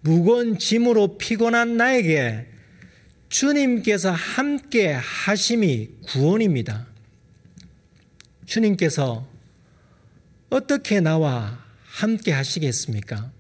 무거운 0.02 0.60
짐으로 0.60 1.18
피곤한 1.18 1.78
나에게 1.78 2.46
주님께서 3.30 4.12
함께 4.12 4.92
하심이 4.92 5.90
구원입니다. 6.04 6.88
주님께서 8.46 9.28
어떻게 10.52 11.00
나와 11.00 11.64
함께 11.86 12.32
하시겠습니까? 12.32 13.32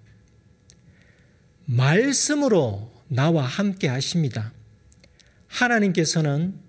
말씀으로 1.65 2.91
나와 3.09 3.43
함께 3.43 3.87
하십니다. 3.87 4.53
하나님께서는 5.47 6.68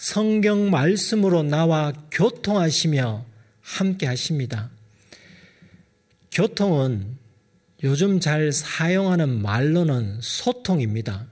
성경 0.00 0.70
말씀으로 0.70 1.42
나와 1.42 1.92
교통하시며 2.10 3.26
함께 3.60 4.06
하십니다. 4.06 4.70
교통은 6.32 7.18
요즘 7.84 8.18
잘 8.18 8.50
사용하는 8.50 9.42
말로는 9.42 10.20
소통입니다. 10.22 11.26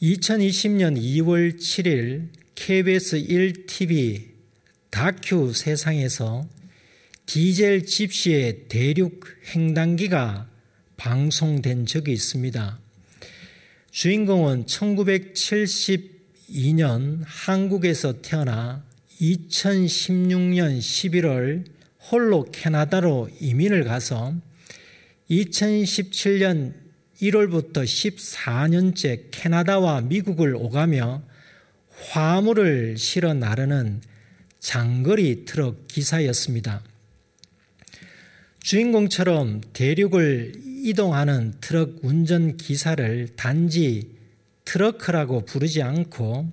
2020년 0.00 0.96
2월 0.96 1.56
7일 1.56 2.28
KBS 2.54 3.16
1TV 3.16 4.28
다큐 4.90 5.52
세상에서 5.52 6.46
디젤 7.26 7.86
집시의 7.86 8.68
대륙 8.68 9.24
횡단기가 9.52 10.48
방송된 10.96 11.86
적이 11.86 12.12
있습니다. 12.12 12.83
주인공은 13.94 14.66
1972년 14.66 17.22
한국에서 17.24 18.20
태어나 18.22 18.84
2016년 19.20 20.80
11월 20.80 21.64
홀로 22.10 22.44
캐나다로 22.50 23.28
이민을 23.40 23.84
가서 23.84 24.34
2017년 25.30 26.74
1월부터 27.22 27.84
14년째 27.84 29.28
캐나다와 29.30 30.00
미국을 30.00 30.56
오가며 30.56 31.22
화물을 32.10 32.98
실어 32.98 33.32
나르는 33.32 34.02
장거리 34.58 35.44
트럭 35.44 35.86
기사였습니다. 35.86 36.82
주인공처럼 38.58 39.60
대륙을 39.72 40.73
이동하는 40.84 41.54
트럭 41.62 42.00
운전 42.02 42.58
기사를 42.58 43.28
단지 43.36 44.10
trucker라고 44.66 45.46
부르지 45.46 45.80
않고 45.80 46.52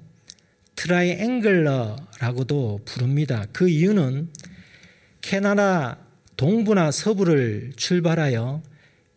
triangler라고도 0.78 2.80
부릅니다. 2.86 3.46
그 3.52 3.67
이유는 3.67 4.30
캐나다 5.20 5.98
동부나 6.38 6.91
서부를 6.91 7.74
출발하여 7.76 8.63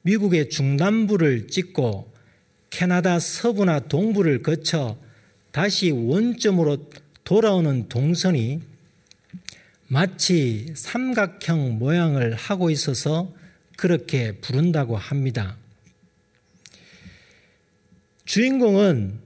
미국의 0.03 0.51
중남부를 0.51 1.47
찍고 1.47 2.13
캐나다 2.71 3.21
서부나 3.21 3.87
동부를 3.87 4.43
거쳐 4.43 4.99
다시 5.53 5.93
원점으로 5.93 6.91
돌아오는 7.23 7.89
동선이 7.89 8.63
마치 9.87 10.73
삼각형 10.75 11.79
모양을 11.79 12.35
하고 12.35 12.71
있어서 12.71 13.33
그렇게 13.77 14.33
부른다고 14.33 14.97
합니다. 14.97 15.57
주인공은 18.25 19.21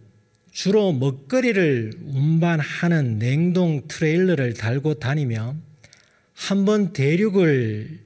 주로 0.51 0.93
먹거리를 0.93 1.93
운반하는 2.05 3.19
냉동 3.19 3.87
트레일러를 3.87 4.55
달고 4.55 4.95
다니며 4.95 5.55
한 6.35 6.65
번 6.65 6.93
대륙을 6.93 7.99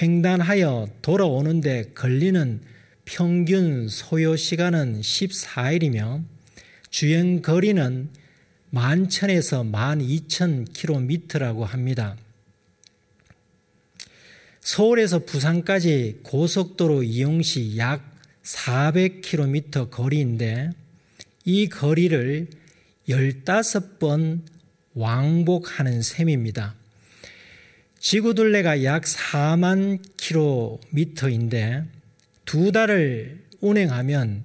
횡단하여 0.00 0.88
돌아오는데 1.02 1.92
걸리는 1.94 2.60
평균 3.04 3.88
소요 3.88 4.36
시간은 4.36 5.00
14일이며 5.00 6.24
주행 6.90 7.42
거리는 7.42 8.08
11,000에서 8.74 9.64
12,000km라고 9.70 11.62
합니다. 11.62 12.16
서울에서 14.66 15.20
부산까지 15.20 16.22
고속도로 16.24 17.04
이용 17.04 17.40
시 17.40 17.76
약 17.76 18.04
400km 18.42 19.90
거리인데 19.92 20.70
이 21.44 21.68
거리를 21.68 22.48
15번 23.08 24.40
왕복하는 24.94 26.02
셈입니다. 26.02 26.74
지구 28.00 28.34
둘레가 28.34 28.82
약 28.82 29.04
4만 29.04 30.02
킬로미터인데 30.16 31.84
두 32.44 32.72
달을 32.72 33.44
운행하면 33.60 34.42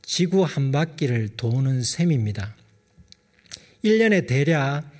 지구 0.00 0.44
한 0.44 0.72
바퀴를 0.72 1.36
도는 1.36 1.82
셈입니다. 1.82 2.56
1년에 3.84 4.26
대략 4.26 4.95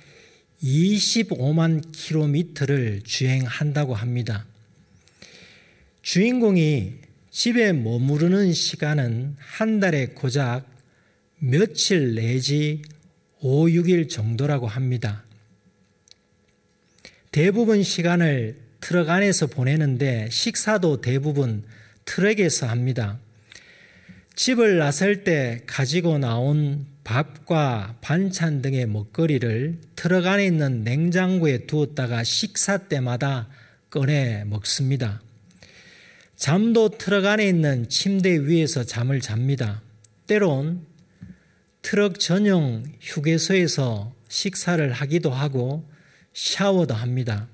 25만 0.63 1.91
킬로미터를 1.91 3.01
주행한다고 3.03 3.93
합니다. 3.93 4.45
주인공이 6.01 6.95
집에 7.29 7.73
머무르는 7.73 8.53
시간은 8.53 9.35
한 9.37 9.79
달에 9.79 10.07
고작 10.07 10.65
며칠 11.37 12.15
내지 12.15 12.81
5, 13.39 13.67
6일 13.67 14.09
정도라고 14.09 14.67
합니다. 14.67 15.23
대부분 17.31 17.83
시간을 17.83 18.57
트럭 18.81 19.09
안에서 19.09 19.47
보내는데 19.47 20.29
식사도 20.31 21.01
대부분 21.01 21.63
트럭에서 22.05 22.67
합니다. 22.67 23.19
집을 24.35 24.77
나설 24.77 25.23
때 25.23 25.61
가지고 25.67 26.17
나온 26.17 26.85
밥과 27.07 27.95
반찬 28.01 28.61
등의 28.61 28.85
먹거리를 28.85 29.79
트럭 29.95 30.25
안에 30.25 30.45
있는 30.45 30.83
냉장고에 30.83 31.59
두었다가 31.59 32.25
식사 32.25 32.77
때마다 32.89 33.47
꺼내 33.89 34.43
먹습니다. 34.43 35.21
잠도 36.35 36.89
트럭 36.89 37.25
안에 37.25 37.47
있는 37.47 37.87
침대 37.87 38.45
위에서 38.45 38.83
잠을 38.83 39.21
잡니다. 39.21 39.81
때론 40.27 40.85
트럭 41.81 42.19
전용 42.19 42.83
휴게소에서 42.99 44.13
식사를 44.27 44.91
하기도 44.91 45.31
하고 45.31 45.89
샤워도 46.33 46.93
합니다. 46.93 47.47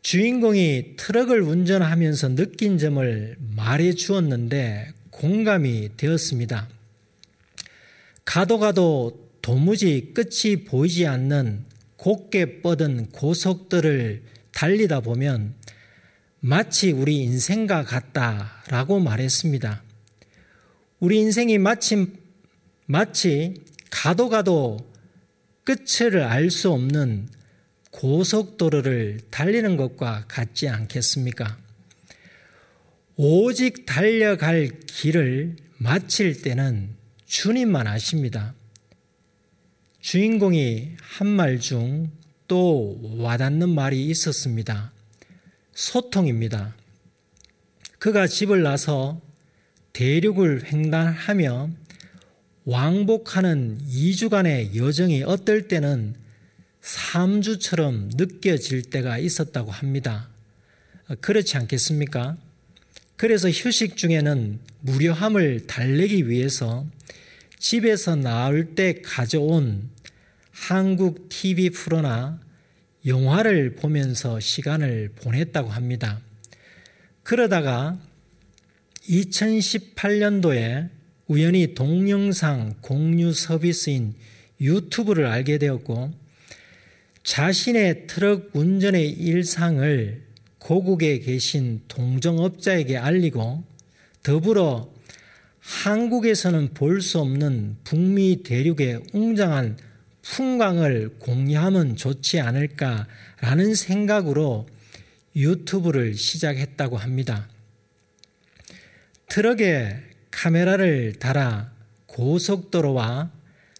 주인공이 0.00 0.96
트럭을 0.96 1.42
운전하면서 1.42 2.36
느낀 2.36 2.78
점을 2.78 3.36
말해 3.54 3.92
주었는데 3.92 4.92
공감이 5.10 5.90
되었습니다. 5.98 6.77
가도 8.28 8.58
가도 8.58 9.30
도무지 9.40 10.12
끝이 10.12 10.64
보이지 10.66 11.06
않는 11.06 11.64
곱게 11.96 12.60
뻗은 12.60 13.06
고속들을 13.06 14.22
달리다 14.52 15.00
보면 15.00 15.54
마치 16.40 16.92
우리 16.92 17.22
인생과 17.22 17.84
같다라고 17.84 19.00
말했습니다. 19.00 19.82
우리 21.00 21.20
인생이 21.20 21.56
마침 21.56 22.18
마치 22.84 23.54
가도 23.90 24.28
가도 24.28 24.76
끝을 25.64 26.22
알 26.22 26.50
수 26.50 26.70
없는 26.70 27.30
고속도로를 27.92 29.20
달리는 29.30 29.78
것과 29.78 30.26
같지 30.28 30.68
않겠습니까? 30.68 31.56
오직 33.16 33.86
달려갈 33.86 34.68
길을 34.86 35.56
마칠 35.78 36.42
때는 36.42 36.97
주님만 37.28 37.86
아십니다. 37.86 38.54
주인공이 40.00 40.96
한 41.00 41.28
말 41.28 41.60
중 41.60 42.18
또 42.48 42.98
와닿는 43.18 43.68
말이 43.68 44.06
있었습니다. 44.06 44.90
소통입니다. 45.74 46.74
그가 47.98 48.26
집을 48.26 48.62
나서 48.62 49.20
대륙을 49.92 50.72
횡단하며 50.72 51.70
왕복하는 52.64 53.78
2주간의 53.86 54.74
여정이 54.76 55.24
어떨 55.24 55.68
때는 55.68 56.14
3주처럼 56.80 58.16
느껴질 58.16 58.82
때가 58.84 59.18
있었다고 59.18 59.70
합니다. 59.70 60.30
그렇지 61.20 61.58
않겠습니까? 61.58 62.38
그래서 63.16 63.50
휴식 63.50 63.96
중에는 63.98 64.58
무료함을 64.80 65.66
달래기 65.66 66.30
위해서 66.30 66.86
집에서 67.58 68.14
나올 68.16 68.74
때 68.74 69.00
가져온 69.02 69.90
한국 70.50 71.28
TV 71.28 71.70
프로나 71.70 72.40
영화를 73.06 73.76
보면서 73.76 74.40
시간을 74.40 75.12
보냈다고 75.16 75.68
합니다. 75.68 76.20
그러다가 77.22 77.98
2018년도에 79.08 80.90
우연히 81.26 81.74
동영상 81.74 82.74
공유 82.80 83.32
서비스인 83.32 84.14
유튜브를 84.60 85.26
알게 85.26 85.58
되었고 85.58 86.12
자신의 87.22 88.06
트럭 88.06 88.50
운전의 88.54 89.10
일상을 89.10 90.22
고국에 90.58 91.18
계신 91.20 91.82
동정업자에게 91.88 92.96
알리고 92.96 93.62
더불어 94.22 94.92
한국에서는 95.68 96.72
볼 96.72 97.02
수 97.02 97.20
없는 97.20 97.76
북미 97.84 98.42
대륙의 98.42 99.02
웅장한 99.12 99.76
풍광을 100.22 101.16
공유하면 101.18 101.94
좋지 101.94 102.40
않을까라는 102.40 103.74
생각으로 103.74 104.66
유튜브를 105.36 106.14
시작했다고 106.14 106.96
합니다. 106.96 107.48
트럭에 109.28 109.98
카메라를 110.30 111.12
달아 111.18 111.70
고속도로와 112.06 113.30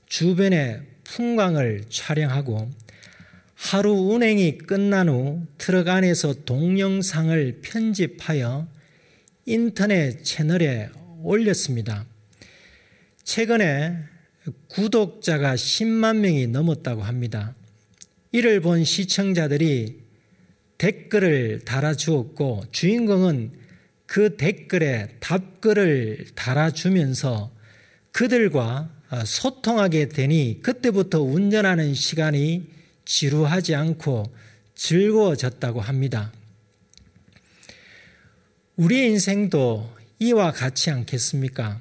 주변의 0.07 0.83
풍광을 1.05 1.87
촬영하고 1.89 2.71
하루 3.55 3.93
운행이 3.93 4.59
끝난 4.59 5.09
후 5.09 5.47
트럭 5.57 5.89
안에서 5.89 6.45
동영상을 6.45 7.61
편집하여 7.63 8.69
인터넷 9.47 10.23
채널에 10.23 10.91
올렸습니다. 11.23 12.07
최근에 13.25 13.97
구독자가 14.69 15.55
10만 15.55 16.19
명이 16.19 16.47
넘었다고 16.47 17.03
합니다. 17.03 17.55
이를 18.33 18.61
본 18.61 18.85
시청자들이 18.85 20.01
댓글을 20.79 21.61
달아주었고 21.65 22.65
주인공은 22.71 23.53
그 24.07 24.37
댓글에 24.37 25.09
답글을 25.21 26.29
달아주면서 26.35 27.53
그들과 28.13 28.91
소통하게 29.25 30.09
되니 30.09 30.61
그때부터 30.63 31.21
운전하는 31.21 31.95
시간이 31.95 32.67
지루하지 33.05 33.75
않고 33.75 34.33
즐거워졌다고 34.75 35.81
합니다. 35.81 36.33
우리 38.77 39.07
인생도 39.07 39.98
이와 40.21 40.53
같지 40.53 40.91
않겠습니까? 40.91 41.81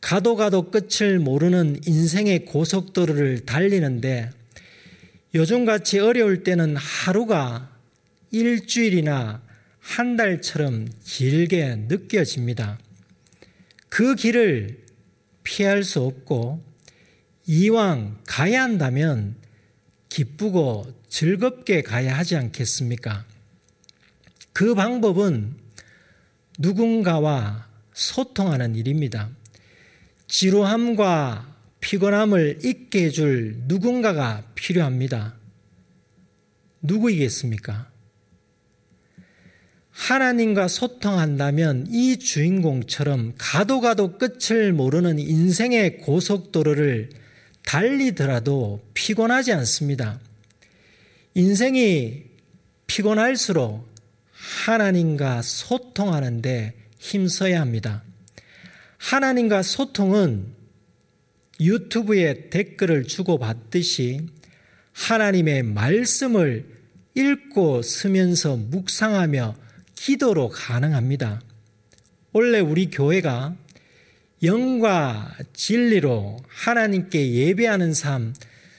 가도 0.00 0.36
가도 0.36 0.70
끝을 0.70 1.18
모르는 1.18 1.80
인생의 1.86 2.44
고속도로를 2.46 3.46
달리는데 3.46 4.30
요즘같이 5.34 5.98
어려울 5.98 6.42
때는 6.42 6.76
하루가 6.76 7.70
일주일이나 8.30 9.42
한 9.78 10.16
달처럼 10.16 10.88
길게 11.04 11.76
느껴집니다. 11.88 12.78
그 13.88 14.14
길을 14.14 14.84
피할 15.44 15.84
수 15.84 16.00
없고 16.00 16.64
이왕 17.46 18.18
가야 18.26 18.62
한다면 18.62 19.36
기쁘고 20.08 20.92
즐겁게 21.08 21.82
가야 21.82 22.16
하지 22.16 22.36
않겠습니까? 22.36 23.24
그 24.52 24.74
방법은 24.74 25.63
누군가와 26.58 27.66
소통하는 27.92 28.74
일입니다. 28.76 29.30
지루함과 30.26 31.54
피곤함을 31.80 32.60
잊게 32.64 33.04
해줄 33.04 33.56
누군가가 33.66 34.42
필요합니다. 34.54 35.34
누구이겠습니까? 36.80 37.90
하나님과 39.90 40.66
소통한다면 40.68 41.86
이 41.88 42.18
주인공처럼 42.18 43.34
가도 43.38 43.80
가도 43.80 44.18
끝을 44.18 44.72
모르는 44.72 45.18
인생의 45.18 45.98
고속도로를 45.98 47.10
달리더라도 47.64 48.82
피곤하지 48.94 49.52
않습니다. 49.52 50.20
인생이 51.34 52.24
피곤할수록 52.86 53.93
하나님과 54.64 55.42
소통하는데 55.42 56.72
힘써야 56.98 57.60
합니다. 57.60 58.02
하나님과 58.96 59.62
소통은 59.62 60.54
유튜브에 61.60 62.48
댓글을 62.48 63.04
주고받듯이 63.04 64.26
하나님의 64.92 65.64
말씀을 65.64 66.66
읽고 67.14 67.82
쓰면서 67.82 68.56
묵상하며 68.56 69.54
기도로 69.96 70.48
가능합니다. 70.48 71.42
원래 72.32 72.58
우리 72.60 72.90
교회가 72.90 73.54
영과 74.42 75.36
진리로 75.52 76.38
하나님께 76.48 77.32
예배하는 77.32 77.92
삶, 77.92 78.32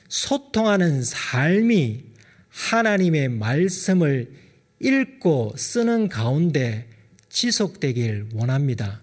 소통하는 0.09 1.03
삶이 1.03 2.05
하나님의 2.49 3.29
말씀을 3.29 4.44
읽고 4.79 5.53
쓰는 5.57 6.09
가운데 6.09 6.87
지속되길 7.29 8.27
원합니다. 8.33 9.01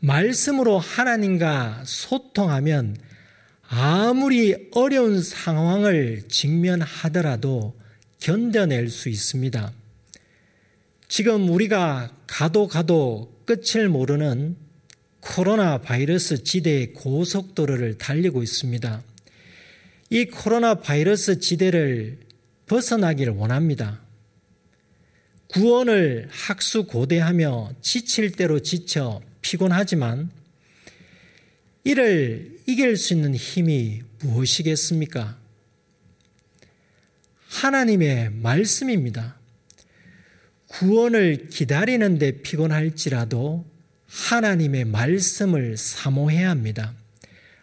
말씀으로 0.00 0.78
하나님과 0.78 1.82
소통하면 1.86 2.96
아무리 3.62 4.68
어려운 4.72 5.22
상황을 5.22 6.22
직면하더라도 6.28 7.74
견뎌낼 8.18 8.88
수 8.90 9.08
있습니다. 9.08 9.72
지금 11.08 11.48
우리가 11.48 12.16
가도 12.26 12.68
가도 12.68 13.32
끝을 13.44 13.88
모르는 13.88 14.56
코로나 15.20 15.78
바이러스 15.78 16.42
지대의 16.42 16.94
고속도로를 16.94 17.98
달리고 17.98 18.42
있습니다. 18.42 19.02
이 20.10 20.24
코로나 20.26 20.74
바이러스 20.74 21.38
지대를 21.38 22.18
벗어나기를 22.72 23.34
원합니다. 23.34 24.00
구원을 25.48 26.28
학수고대하며 26.30 27.74
지칠 27.82 28.32
대로 28.32 28.60
지쳐 28.60 29.20
피곤하지만 29.42 30.30
이를 31.84 32.56
이길 32.66 32.96
수 32.96 33.12
있는 33.12 33.34
힘이 33.34 34.00
무엇이겠습니까? 34.20 35.36
하나님의 37.48 38.30
말씀입니다. 38.30 39.36
구원을 40.68 41.48
기다리는데 41.48 42.40
피곤할지라도 42.40 43.66
하나님의 44.06 44.86
말씀을 44.86 45.76
사모해야 45.76 46.48
합니다. 46.48 46.94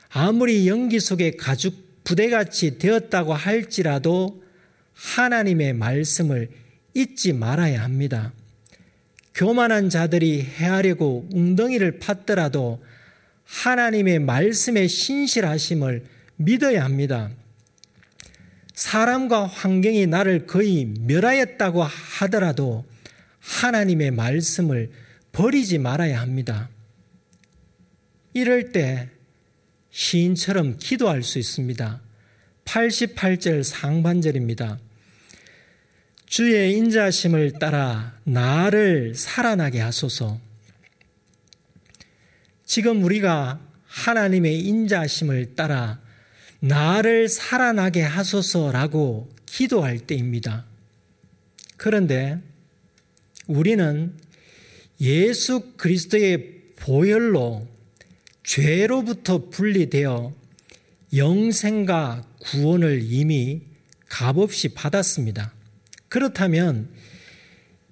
아무리 0.10 0.68
연기 0.68 1.00
속에 1.00 1.32
가죽 1.32 2.04
부대같이 2.04 2.78
되었다고 2.78 3.34
할지라도 3.34 4.48
하나님의 5.00 5.74
말씀을 5.74 6.50
잊지 6.94 7.34
말아야 7.34 7.84
합니다. 7.84 8.34
교만한 9.34 9.90
자들이 9.90 10.42
해하려고 10.42 11.28
웅덩이를 11.32 12.00
팠더라도 12.00 12.80
하나님의 13.46 14.20
말씀의 14.20 14.90
신실하심을 14.90 16.06
믿어야 16.36 16.84
합니다. 16.84 17.30
사람과 18.74 19.46
환경이 19.46 20.08
나를 20.08 20.46
거의 20.46 20.86
멸하였다고 20.86 21.84
하더라도 21.84 22.86
하나님의 23.40 24.12
말씀을 24.12 24.92
버리지 25.32 25.78
말아야 25.80 26.20
합니다. 26.20 26.70
이럴 28.34 28.72
때 28.72 29.10
시인처럼 29.90 30.78
기도할 30.78 31.24
수 31.24 31.40
있습니다. 31.40 32.02
88절 32.66 33.64
상반절입니다. 33.64 34.80
주의 36.30 36.78
인자심을 36.78 37.54
따라 37.54 38.16
나를 38.24 39.16
살아나게 39.16 39.80
하소서. 39.80 40.40
지금 42.66 43.04
우리가 43.04 43.60
하나님의 43.88 44.60
인자심을 44.60 45.56
따라 45.56 46.00
나를 46.60 47.30
살아나게 47.30 48.04
하소서라고 48.04 49.28
기도할 49.48 49.98
때입니다. 49.98 50.68
그런데 51.78 52.40
우리는 53.48 54.16
예수 55.02 55.74
그리스도의 55.78 56.74
보혈로 56.76 57.68
죄로부터 58.44 59.50
분리되어 59.50 60.36
영생과 61.16 62.24
구원을 62.38 63.02
이미 63.02 63.64
값없이 64.08 64.76
받았습니다. 64.76 65.58
그렇다면 66.10 66.90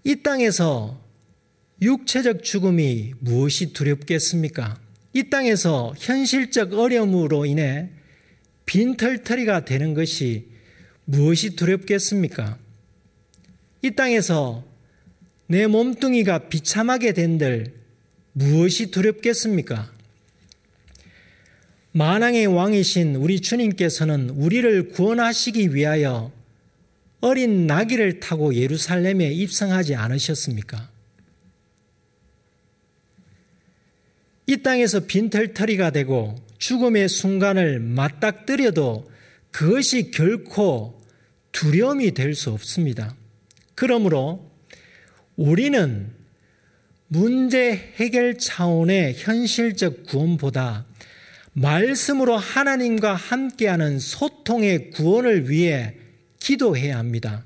이 0.04 0.22
땅에서 0.22 1.02
육체적 1.82 2.44
죽음이 2.44 3.14
무엇이 3.20 3.74
두렵겠습니까? 3.74 4.80
이 5.14 5.30
땅에서 5.30 5.94
현실적 5.98 6.74
어려움으로 6.74 7.46
인해 7.46 7.90
빈털터리가 8.66 9.66
되는 9.66 9.94
것이 9.94 10.48
무엇이 11.06 11.56
두렵겠습니까? 11.56 12.58
이 13.82 13.92
땅에서 13.92 14.66
내 15.48 15.68
몸뚱이가 15.68 16.50
비참하게 16.50 17.14
된들 17.14 17.74
무엇이 18.34 18.92
두렵겠습니까? 18.92 19.92
만왕의 21.94 22.48
왕이신 22.48 23.16
우리 23.16 23.40
주님께서는 23.40 24.32
우리를 24.32 24.90
구원하시기 24.90 25.74
위하여 25.74 26.37
어린 27.20 27.66
나귀를 27.68 28.20
타고 28.20 28.54
예루살렘에 28.54 29.32
입성하지 29.32 29.96
않으셨습니까? 29.96 30.90
이 34.46 34.58
땅에서 34.58 35.02
빈털터리가 35.02 35.92
되고 35.92 36.36
죽음의 36.58 37.10
순간을 37.10 37.80
맞닥뜨려도 37.80 39.10
그것이 39.52 40.12
결코 40.12 41.02
두려움이 41.52 42.12
될 42.14 42.36
수 42.36 42.52
없습니다. 42.52 43.16
그러므로 43.76 44.52
우리는 45.36 46.12
문제 47.08 47.94
해결 47.96 48.38
차원의 48.38 49.16
현실적 49.18 50.06
구원보다 50.08 50.86
말씀으로 51.54 52.38
하나님과 52.38 53.16
함께하는 53.16 54.00
소통의 54.00 54.92
구원을 54.92 55.50
위해 55.50 55.96
기도해야 56.48 56.98
합니다. 56.98 57.44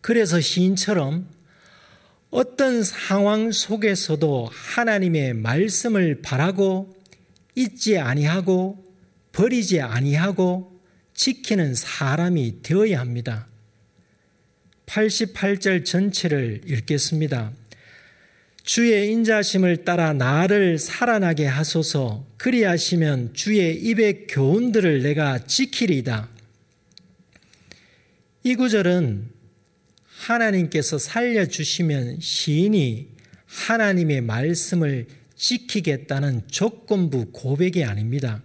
그래서 0.00 0.40
시인처럼 0.40 1.26
어떤 2.30 2.84
상황 2.84 3.50
속에서도 3.50 4.48
하나님의 4.52 5.34
말씀을 5.34 6.22
바라고 6.22 6.94
잊지 7.56 7.98
아니하고 7.98 8.84
버리지 9.32 9.80
아니하고 9.80 10.80
지키는 11.14 11.74
사람이 11.74 12.62
되어야 12.62 13.00
합니다. 13.00 13.48
88절 14.86 15.84
전체를 15.84 16.60
읽겠습니다. 16.66 17.50
주의 18.62 19.10
인자심을 19.10 19.84
따라 19.84 20.12
나를 20.12 20.78
살아나게 20.78 21.46
하소서 21.46 22.24
그리하시면 22.36 23.34
주의 23.34 23.74
입의 23.74 24.28
교훈들을 24.28 25.02
내가 25.02 25.40
지키리이다. 25.40 26.33
이 28.46 28.56
구절은 28.56 29.30
하나님께서 30.04 30.98
살려주시면 30.98 32.20
시인이 32.20 33.08
하나님의 33.46 34.20
말씀을 34.20 35.06
지키겠다는 35.34 36.42
조건부 36.48 37.32
고백이 37.32 37.84
아닙니다. 37.84 38.42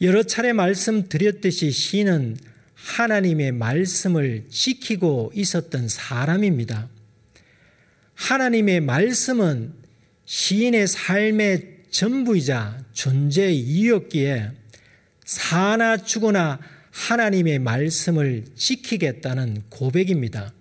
여러 0.00 0.22
차례 0.22 0.54
말씀드렸듯이 0.54 1.70
시인은 1.70 2.38
하나님의 2.74 3.52
말씀을 3.52 4.46
지키고 4.48 5.32
있었던 5.34 5.88
사람입니다. 5.88 6.88
하나님의 8.14 8.80
말씀은 8.80 9.74
시인의 10.24 10.86
삶의 10.86 11.82
전부이자 11.90 12.86
존재의 12.94 13.54
이유였기에 13.54 14.50
사나 15.26 15.98
죽으나 15.98 16.58
하나님의 16.92 17.58
말씀을 17.58 18.44
지키겠다는 18.54 19.64
고백입니다. 19.70 20.52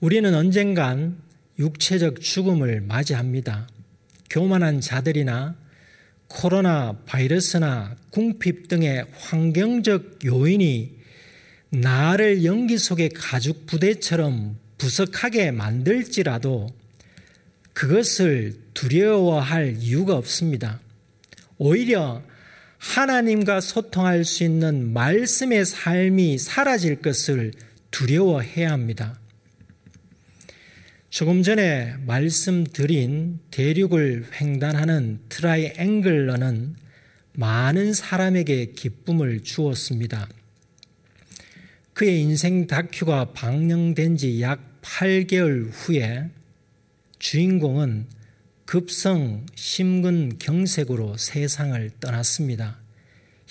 우리는 0.00 0.32
언젠간 0.34 1.18
육체적 1.58 2.20
죽음을 2.20 2.82
맞이합니다. 2.82 3.66
교만한 4.28 4.80
자들이나 4.80 5.56
코로나 6.28 6.96
바이러스나 7.06 7.96
궁핍 8.10 8.68
등의 8.68 9.04
환경적 9.18 10.24
요인이 10.24 11.00
나를 11.70 12.44
연기 12.44 12.78
속의 12.78 13.10
가죽 13.10 13.66
부대처럼 13.66 14.56
부석하게 14.78 15.50
만들지라도 15.50 16.68
그것을 17.72 18.58
두려워할 18.74 19.76
이유가 19.78 20.16
없습니다. 20.16 20.80
오히려 21.58 22.22
하나님과 22.80 23.60
소통할 23.60 24.24
수 24.24 24.42
있는 24.42 24.92
말씀의 24.92 25.66
삶이 25.66 26.38
사라질 26.38 26.96
것을 26.96 27.52
두려워해야 27.90 28.72
합니다. 28.72 29.20
조금 31.10 31.42
전에 31.42 31.94
말씀드린 32.06 33.40
대륙을 33.50 34.26
횡단하는 34.40 35.20
트라이앵글러는 35.28 36.76
많은 37.34 37.92
사람에게 37.92 38.72
기쁨을 38.72 39.42
주었습니다. 39.42 40.28
그의 41.92 42.22
인생 42.22 42.66
다큐가 42.66 43.32
방영된 43.32 44.16
지 44.16 44.40
약 44.40 44.80
8개월 44.80 45.68
후에 45.70 46.30
주인공은 47.18 48.06
급성 48.70 49.46
심근 49.56 50.38
경색으로 50.38 51.16
세상을 51.16 51.90
떠났습니다. 51.98 52.78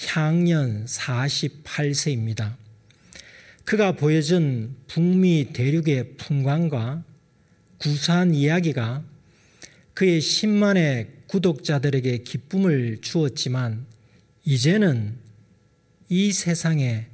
향년 0.07 0.85
48세입니다. 0.85 2.55
그가 3.65 3.97
보여준 3.97 4.77
북미 4.87 5.51
대륙의 5.51 6.15
풍광과 6.15 7.03
구수한 7.79 8.33
이야기가 8.33 9.03
그의 9.93 10.21
10만의 10.21 11.07
구독자들에게 11.27 12.19
기쁨을 12.19 12.99
주었지만 13.01 13.87
이제는 14.45 15.17
이 16.07 16.31
세상에 16.31 17.07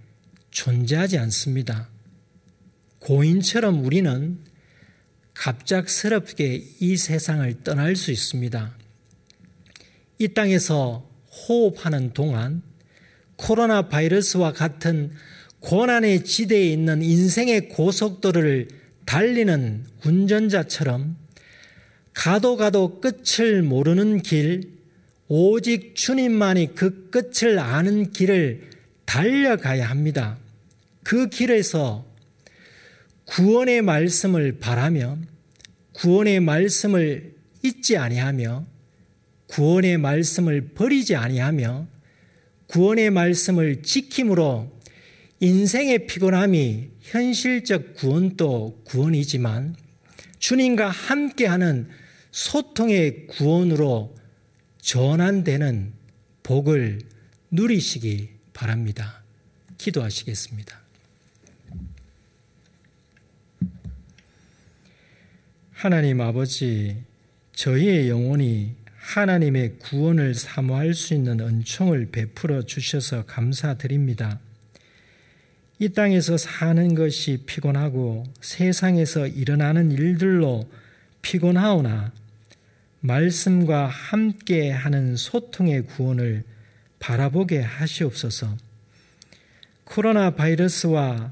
존재하지 0.52 1.18
않습니다. 1.18 1.90
고인처럼 3.00 3.84
우리는 3.84 4.38
갑작스럽게 5.36 6.64
이 6.80 6.98
세상을 6.98 7.64
떠날 7.64 7.96
수 7.96 8.12
있습니다. 8.12 8.76
이 10.18 10.28
땅에서 10.30 11.08
호흡하는 11.48 12.14
동안 12.14 12.64
코로나 13.36 13.90
바이러스와 13.90 14.54
같은 14.54 15.12
고난의 15.60 16.24
지대에 16.24 16.66
있는 16.72 17.02
인생의 17.02 17.70
고속도로를 17.70 18.68
달리는 19.06 19.86
운전자처럼 20.04 21.18
가도 22.14 22.56
가도 22.56 23.02
끝을 23.02 23.62
모르는 23.62 24.22
길, 24.22 24.76
오직 25.28 25.96
주님만이 25.96 26.76
그 26.76 27.10
끝을 27.10 27.60
아는 27.60 28.12
길을 28.12 28.70
달려가야 29.06 29.90
합니다. 29.90 30.38
그 31.04 31.28
길에서 31.30 32.06
구원의 33.26 33.82
말씀을 33.82 34.60
바라며 34.60 35.18
구원의 35.94 36.40
말씀을 36.42 37.36
잊지 37.64 37.98
아니하며 37.98 38.66
구원의 39.48 39.98
말씀을 39.98 40.70
버리지 40.74 41.16
아니하며 41.16 41.88
구원의 42.68 43.12
말씀을 43.12 43.84
지킴으로 43.84 44.72
인생의 45.40 46.08
피곤함이 46.08 46.90
현실적 47.02 47.96
구원도 47.96 48.82
구원이지만 48.86 49.76
주님과 50.40 50.90
함께하는 50.90 51.90
소통의 52.32 53.28
구원으로 53.28 54.16
전환되는 54.82 55.94
복을 56.44 57.00
누리시기 57.52 58.30
바랍니다. 58.54 59.24
기도하시겠습니다. 59.78 60.85
하나님 65.86 66.20
아버지, 66.20 66.98
저희의 67.54 68.10
영혼이 68.10 68.74
하나님의 68.96 69.76
구원을 69.78 70.34
사모할 70.34 70.96
수 70.96 71.14
있는 71.14 71.40
은총을 71.40 72.08
베풀어 72.12 72.64
주셔서 72.64 73.28
감사드립니다. 73.28 74.40
이 75.78 75.90
땅에서 75.90 76.38
사는 76.38 76.96
것이 76.96 77.44
피곤하고 77.46 78.24
세상에서 78.42 79.28
일어나는 79.28 79.92
일들로 79.92 80.68
피곤하오나 81.22 82.12
말씀과 83.02 83.86
함께 83.86 84.72
하는 84.72 85.16
소통의 85.16 85.84
구원을 85.84 86.46
바라보게 86.98 87.60
하시옵소서. 87.60 88.58
코로나 89.84 90.32
바이러스와 90.32 91.32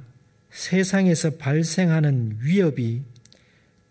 세상에서 0.52 1.38
발생하는 1.38 2.38
위협이 2.42 3.13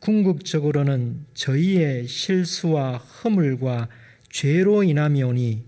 궁극적으로는 0.03 1.27
저희의 1.33 2.09
실수와 2.09 2.97
허물과 2.97 3.89
죄로 4.31 4.83
인하며니 4.83 5.63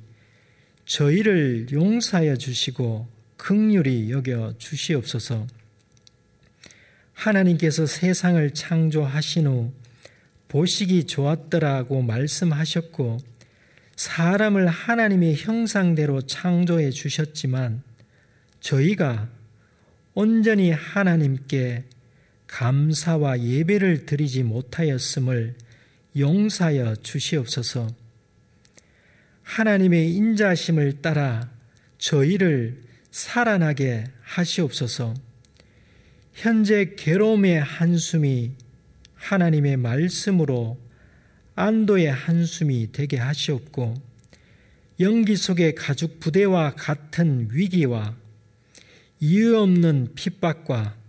저희를 0.86 1.68
용서하여 1.70 2.34
주시고 2.34 3.06
극률이 3.36 4.10
여겨 4.10 4.54
주시옵소서. 4.58 5.46
하나님께서 7.12 7.86
세상을 7.86 8.50
창조하신 8.54 9.46
후 9.46 9.72
보시기 10.48 11.04
좋았더라고 11.04 12.02
말씀하셨고 12.02 13.18
사람을 13.94 14.66
하나님의 14.66 15.36
형상대로 15.36 16.22
창조해 16.22 16.90
주셨지만 16.90 17.84
저희가 18.58 19.28
온전히 20.14 20.72
하나님께 20.72 21.84
감사와 22.54 23.40
예배를 23.40 24.06
드리지 24.06 24.44
못하였음을 24.44 25.56
용사여 26.16 26.94
주시옵소서. 27.02 27.88
하나님의 29.42 30.14
인자심을 30.14 31.02
따라 31.02 31.50
저희를 31.98 32.80
살아나게 33.10 34.04
하시옵소서. 34.22 35.14
현재 36.32 36.94
괴로움의 36.96 37.60
한숨이 37.60 38.52
하나님의 39.16 39.76
말씀으로 39.76 40.78
안도의 41.56 42.12
한숨이 42.12 42.92
되게 42.92 43.16
하시옵고 43.16 43.94
연기 45.00 45.34
속의 45.34 45.74
가죽 45.74 46.20
부대와 46.20 46.76
같은 46.76 47.48
위기와 47.50 48.14
이유 49.18 49.58
없는 49.58 50.12
핍박과 50.14 51.03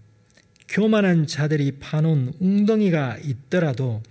교만한 0.68 1.28
자들이 1.28 1.74
파놓은 1.80 2.34
웅덩이가 2.39 3.18
있더라도 3.24 4.01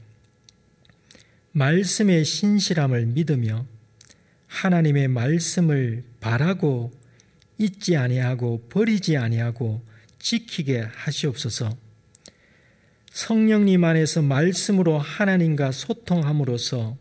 말씀의 1.52 2.24
신실함을 2.24 3.06
믿으며 3.06 3.66
하나님의 4.46 5.08
말씀을 5.08 6.04
바라고 6.20 6.92
잊지 7.58 7.96
아니하고 7.96 8.66
버리지 8.68 9.16
아니하고 9.16 9.84
지키게 10.18 10.88
하시옵소서. 10.92 11.76
성령님 13.12 13.84
안에서 13.84 14.22
말씀으로 14.22 14.98
하나님과 14.98 15.70
소통함으로써 15.70 16.96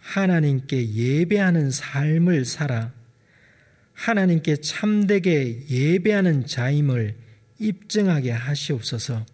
하나님께 0.00 0.94
예배하는 0.94 1.70
삶을 1.70 2.44
살아 2.44 2.92
하나님께 3.94 4.56
참되게 4.56 5.66
예배하는 5.68 6.46
자임을 6.46 7.16
입증하게 7.58 8.30
하시옵소서. 8.30 9.24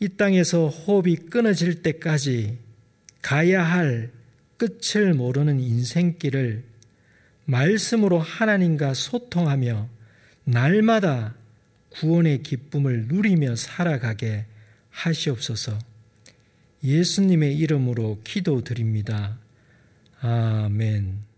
이 0.00 0.08
땅에서 0.08 0.68
호흡이 0.68 1.16
끊어질 1.16 1.82
때까지 1.82 2.58
가야 3.22 3.62
할 3.62 4.10
끝을 4.56 5.14
모르는 5.14 5.60
인생길을 5.60 6.64
말씀으로 7.44 8.18
하나님과 8.18 8.94
소통하며 8.94 9.88
날마다 10.44 11.34
구원의 11.90 12.42
기쁨을 12.42 13.06
누리며 13.08 13.56
살아가게 13.56 14.46
하시옵소서. 14.90 15.78
예수님의 16.82 17.56
이름으로 17.58 18.20
기도드립니다. 18.24 19.38
아멘. 20.20 21.29